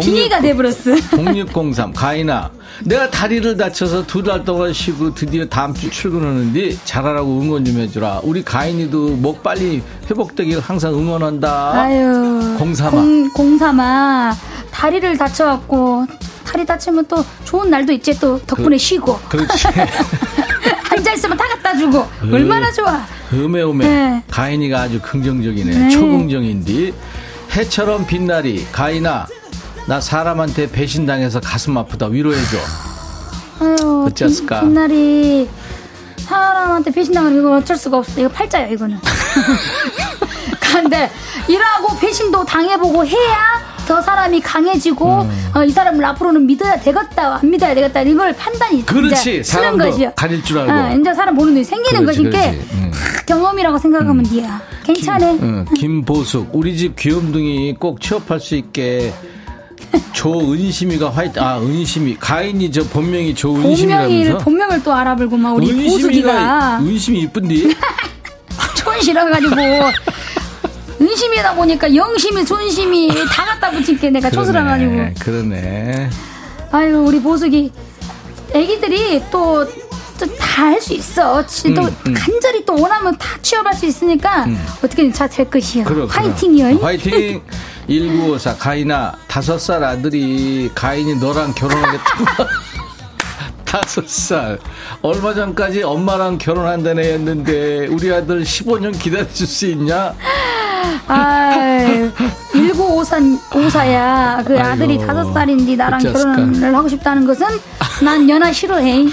[0.00, 0.96] 빙의가 돼버렸어.
[1.16, 2.50] 0603 가인아
[2.84, 8.20] 내가 다리를 다쳐서 두 달 동안 쉬고 드디어 다음 주 출근하는데 잘하라고 응원 좀 해주라
[8.22, 12.56] 우리 가인이도 목 빨리 회복되길 항상 응원한다 아유.
[12.58, 12.90] 공삼아.
[12.90, 14.34] 공, 공삼아.
[14.70, 16.06] 다리를 다쳐갖고,
[16.44, 18.18] 다리 다치면 또 좋은 날도 있지.
[18.18, 19.18] 또 덕분에 쉬고.
[19.28, 19.66] 그렇지
[20.90, 22.06] 앉아 있으면 다 갖다 주고.
[22.30, 23.04] 얼마나 좋아.
[23.32, 24.22] 음에음에 네.
[24.30, 25.88] 가인이가 아주 긍정적이네 네.
[25.90, 26.94] 초긍정인디
[27.56, 29.26] 해처럼 빛나리 가인아
[29.86, 32.56] 나 사람한테 배신당해서 가슴 아프다 위로해줘
[33.60, 34.04] 아유.
[34.06, 34.60] 어쩌을까?
[34.60, 35.48] 빛- 빛날이
[36.18, 38.20] 사람한테 배신당하는 이거 어쩔 수가 없어.
[38.20, 38.96] 이거 팔자야, 이거는.
[40.60, 41.10] 근데
[41.48, 45.50] 일하고 배신도 당해보고 해야 더 사람이 강해지고 음.
[45.54, 49.42] 어, 이 사람을 앞으로는 믿어야 되겠다 안 믿어야 되겠다 이걸 판단이 그렇지.
[49.44, 50.12] 사람도 것이요.
[50.16, 50.72] 가릴 줄 알고.
[50.72, 52.38] 어, 이제 사람 보는 눈이 생기는 것이니까.
[52.50, 52.90] 음.
[52.92, 55.32] 다 경험이라고 생각하면 돼야 괜찮아.
[55.32, 59.12] 응, 김보숙 우리 집 귀염둥이 꼭 취업할 수 있게
[60.12, 67.74] 조은심이가 화이팅 아 은심이 가인이 저 본명이 조은심이라면서 본명을 또 알아불고만 우리 보숙이가 은심이 이쁜디
[68.76, 69.56] 촌실해가지고
[71.00, 76.08] 은심이다 보니까 영심이 손심이 다 갖다 붙일게 내가 촌스러가지고 그러네,
[76.70, 77.72] 아유 우리 보숙이
[78.54, 79.66] 애기들이 또
[80.38, 81.44] 다할수 있어.
[81.46, 82.14] 지- 또 음, 음.
[82.14, 84.46] 간절히 또 원하면 다 취업할 수 있으니까
[84.78, 85.82] 어떻게든 잘될 것이요.
[85.84, 86.66] 그럼, 화이팅이요.
[86.66, 86.84] 그럼.
[86.84, 87.42] 화이팅
[87.88, 92.24] 1954 가인아 다섯 살 아들이 가인이 너랑 결혼하겠다고
[93.64, 94.58] 다섯 살.
[95.00, 100.14] 얼마 전까지 엄마랑 결혼한다네 했는데 우리 아들 15년 기다려줄 수 있냐?
[101.08, 102.10] 아,
[102.70, 104.44] 1954야.
[104.44, 106.22] 그 아이고, 아들이 다섯 살인데 나랑 어쩌을까.
[106.36, 107.46] 결혼을 하고 싶다는 것은
[108.02, 109.04] 난 연하 싫어해.
[109.04, 109.10] 응,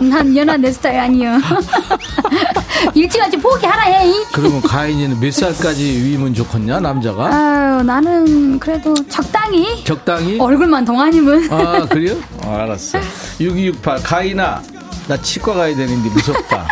[0.08, 1.38] 난 연하 내 스타일 아니요.
[2.94, 4.12] 일찌감치 포기하라 해.
[4.32, 11.48] 그러면 가인이는 몇 살까지 위면 좋겠냐 남자가 아유, 나는 그래도 적당히 적당히 얼굴만 동안이면.
[11.52, 12.16] 아 그래요?
[12.44, 12.98] 어, 알았어
[13.40, 14.62] 6268 가인아
[15.08, 16.66] 나 치과 가야 되는데 무섭다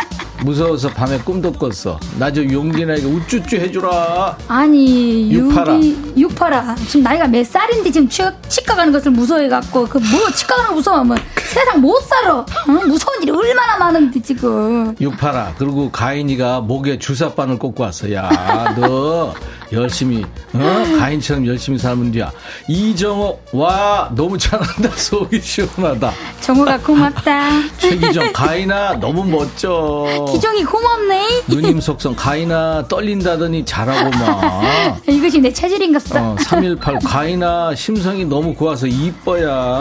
[0.47, 1.99] 무서워서 밤에 꿈도 꿨어.
[2.19, 4.37] 나 저 용기나 이거 우쭈쭈 해주라.
[4.47, 5.79] 아니 육파라.
[6.17, 6.75] 육파라.
[6.87, 10.75] 지금 나이가 몇 살인데 지금 치, 치과 가는 것을 무서워해갖고 그 뭐 치과 가는 거
[10.75, 11.17] 무서워하면
[11.51, 12.45] 세상 못 살아.
[12.69, 12.87] 응?
[12.87, 14.95] 무서운 일이 얼마나 많은데 지금.
[14.99, 15.53] 육파라.
[15.57, 18.11] 그리고 가인이가 목에 주사바늘 꽂고 왔어.
[18.13, 19.33] 야 너
[19.73, 20.83] 열심히 어?
[20.99, 22.31] 가인처럼 열심히 살면 돼야.
[22.67, 24.89] 이정호 와 너무 잘한다.
[24.95, 26.11] 속이 시원하다.
[26.41, 27.49] 정우가 고맙다.
[27.77, 30.05] 최기정 가인아 너무 멋져.
[30.31, 31.43] 기정이 고맙네.
[31.47, 36.21] 누님 속성 가인아 떨린다더니 잘하고만 이것이 내 체질인갑다.
[36.21, 39.79] 어, 318 가인아 심성이 너무 고와서 이뻐야.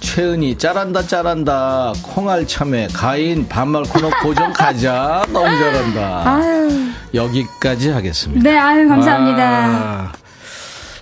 [0.00, 1.92] 최은이 짜란다 짜란다.
[2.02, 5.24] 콩알 참외 가인 반말 코너 고정 가자.
[5.32, 6.22] 너무 잘한다.
[6.26, 6.68] 아유
[7.16, 10.12] 여기까지 하겠습니다 네 아유 감사합니다 아,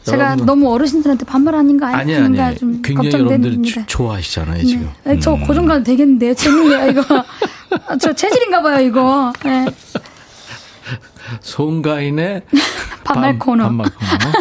[0.05, 3.87] 제가 여러분, 너무 어르신들한테 반말 아닌 거 아니 아닌가 아니 좀 굉장히 여러분들 걱정됩니다 주-
[3.87, 5.19] 좋아하시잖아요 지금 네.
[5.19, 5.41] 저 음.
[5.47, 7.25] 고정 가도 되겠는데요 재밌네요 이거
[7.89, 9.67] 아, 저 체질인가 봐요 이거 네.
[11.41, 12.43] 송가인의
[13.05, 13.65] 반말 반- 코너.
[13.65, 14.35] 반말 코너.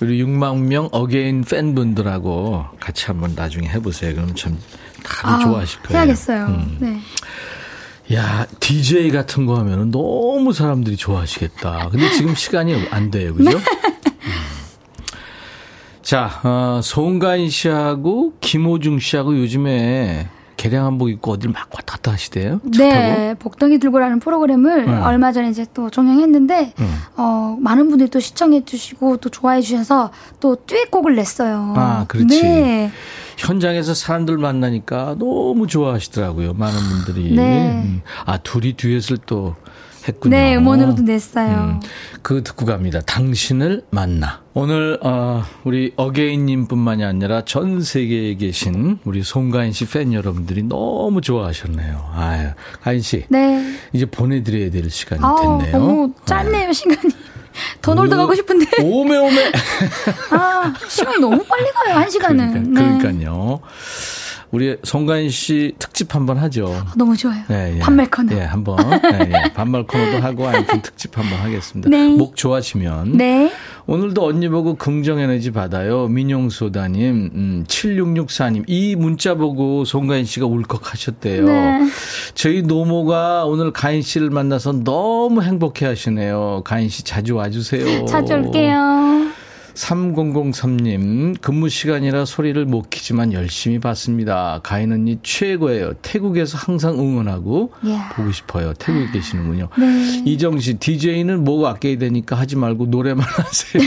[0.00, 4.14] 우리 6만 명 어게인 팬분들하고 같이 한번 나중에 해보세요.
[4.14, 4.58] 그럼 참
[5.02, 5.98] 다들 아, 좋아하실 거예요.
[5.98, 6.46] 해야겠어요.
[6.46, 6.76] 음.
[6.80, 7.00] 네.
[8.12, 11.88] 야, DJ 같은 거 하면 너무 사람들이 좋아하시겠다.
[11.90, 13.34] 근데 지금 시간이 안 돼요.
[13.34, 13.50] 그죠?
[13.50, 13.56] 네.
[13.56, 13.62] 음.
[16.02, 20.28] 자, 어, 송가인 씨하고 김호중 씨하고 요즘에
[20.68, 22.60] 개량 한복 입고 어딜 막 왔다 갔다 하시대요?
[22.74, 24.92] 차 네, 복덩이 들고라는 프로그램을 네.
[24.92, 26.96] 얼마 전에 이제 또 종영했는데, 음.
[27.16, 30.10] 어, 많은 분들이 또 시청해 주시고 또 좋아해 주셔서
[30.40, 31.74] 또 듀엣곡을 냈어요.
[31.76, 32.42] 아, 그렇지.
[32.42, 32.90] 네.
[33.36, 36.54] 현장에서 사람들 만나니까 너무 좋아하시더라고요.
[36.54, 37.34] 많은 분들이.
[37.34, 37.82] 네.
[37.84, 38.02] 음.
[38.24, 39.54] 아, 둘이 듀엣을 또
[40.08, 40.36] 했군요.
[40.36, 41.48] 네, 음원으로도 냈어요.
[41.48, 41.80] 음,
[42.22, 43.00] 그 듣고 갑니다.
[43.00, 44.42] 당신을 만나.
[44.54, 52.10] 오늘 어, 우리 어게인님뿐만이 아니라 전 세계에 계신 우리 송가인 씨 팬 여러분들이 너무 좋아하셨네요.
[52.14, 52.48] 아유,
[52.82, 53.74] 가인 씨 네.
[53.92, 55.78] 이제 보내드려야 될 시간이 아우, 됐네요.
[55.78, 57.12] 너무 짧네요, 시간이.
[57.80, 58.66] 더 놀다 가고 싶은데.
[58.82, 59.52] 오메 오메.
[60.30, 62.50] 아, 시간이 너무 빨리 가요, 한 시간은.
[62.52, 62.98] 그러니까, 네.
[62.98, 63.60] 그러니까요.
[64.56, 66.74] 우리 송가인 씨 특집 한번 하죠.
[66.96, 67.42] 너무 좋아요.
[67.46, 67.78] 네, 예.
[67.78, 68.34] 반말 코너.
[68.34, 68.78] 예, 한번.
[68.90, 69.52] 예, 예.
[69.52, 71.90] 반말 코너도 하고 아이템 특집 한번 하겠습니다.
[71.90, 72.08] 네.
[72.08, 73.18] 목 좋아지면.
[73.18, 73.52] 네.
[73.86, 76.08] 오늘도 언니 보고 긍정 에너지 받아요.
[76.08, 78.64] 민용소다님, 음, 7664님.
[78.66, 81.44] 이 문자 보고 송가인 씨가 울컥 하셨대요.
[81.44, 81.80] 네.
[82.34, 86.62] 저희 노모가 오늘 가인 씨를 만나서 너무 행복해 하시네요.
[86.64, 88.06] 가인 씨 자주 와주세요.
[88.06, 89.26] 자주 올게요.
[89.76, 94.60] 3003님, 근무 시간이라 소리를 못 키지만 열심히 봤습니다.
[94.62, 95.92] 가인 언니 최고예요.
[96.02, 98.08] 태국에서 항상 응원하고 이야.
[98.16, 98.72] 보고 싶어요.
[98.74, 99.68] 태국에 계시는군요.
[99.78, 100.22] 네.
[100.24, 103.82] 이정 씨, DJ는 목 아껴야 되니까 하지 말고 노래만 하세요.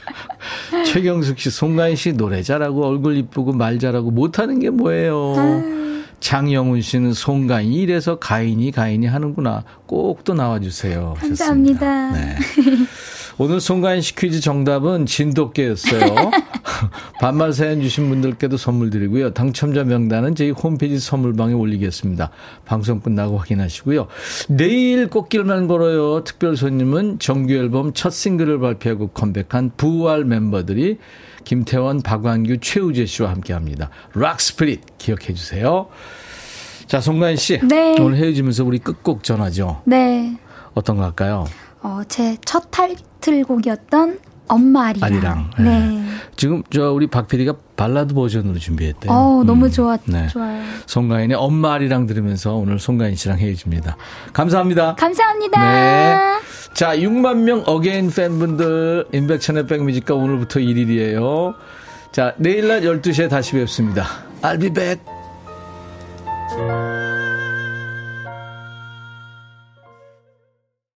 [0.86, 5.34] 최경숙 씨, 송가인 씨 노래 잘하고 얼굴 이쁘고 말 잘하고 못하는 게 뭐예요?
[6.20, 9.64] 장영훈 씨는 송가인이 이래서 가인이 가인이 하는구나.
[9.86, 11.14] 꼭 또 나와주세요.
[11.18, 12.10] 감사합니다.
[12.12, 12.36] 네.
[13.42, 16.30] 오늘 송가인 씨 퀴즈 정답은 진돗개였어요.
[17.22, 19.32] 반말 사연 주신 분들께도 선물 드리고요.
[19.32, 22.32] 당첨자 명단은 저희 홈페이지 선물방에 올리겠습니다.
[22.66, 24.08] 방송 끝나고 확인하시고요.
[24.50, 26.22] 내일 꽃길만 걸어요.
[26.22, 30.98] 특별 손님은 정규 앨범 첫 싱글을 발표하고 컴백한 부활 멤버들이
[31.44, 33.88] 김태원, 박완규, 최우재 씨와 함께 합니다.
[34.12, 35.88] Rock Spirit 기억해 주세요.
[36.86, 37.58] 자, 송가인 씨.
[37.66, 37.96] 네.
[37.98, 39.80] 오늘 헤어지면서 우리 끝곡 전하죠.
[39.86, 40.36] 네.
[40.74, 41.46] 어떤 거 할까요?
[41.82, 42.70] 어, 제 첫
[43.20, 44.18] 타이틀곡이었던
[44.48, 45.12] 엄마 아리랑.
[45.12, 45.50] 아리랑.
[45.58, 45.64] 네.
[45.64, 46.04] 네.
[46.36, 49.12] 지금 저 우리 박 PD가 발라드 버전으로 준비했대요.
[49.12, 50.26] 어, 너무 음, 좋아, 네.
[50.28, 50.62] 좋아요.
[50.86, 53.96] 송가인의 엄마 아리랑 들으면서 오늘 송가인 씨랑 헤어집니다.
[54.32, 54.96] 감사합니다.
[54.96, 55.60] 감사합니다.
[55.60, 56.18] 네.
[56.74, 61.54] 자, 6만 명 어게인 팬분들 인백천의 백뮤직과 오늘부터 1일이에요.
[62.10, 64.04] 자, 내일 낮 12시에 다시 뵙습니다.
[64.42, 65.00] I'll be back.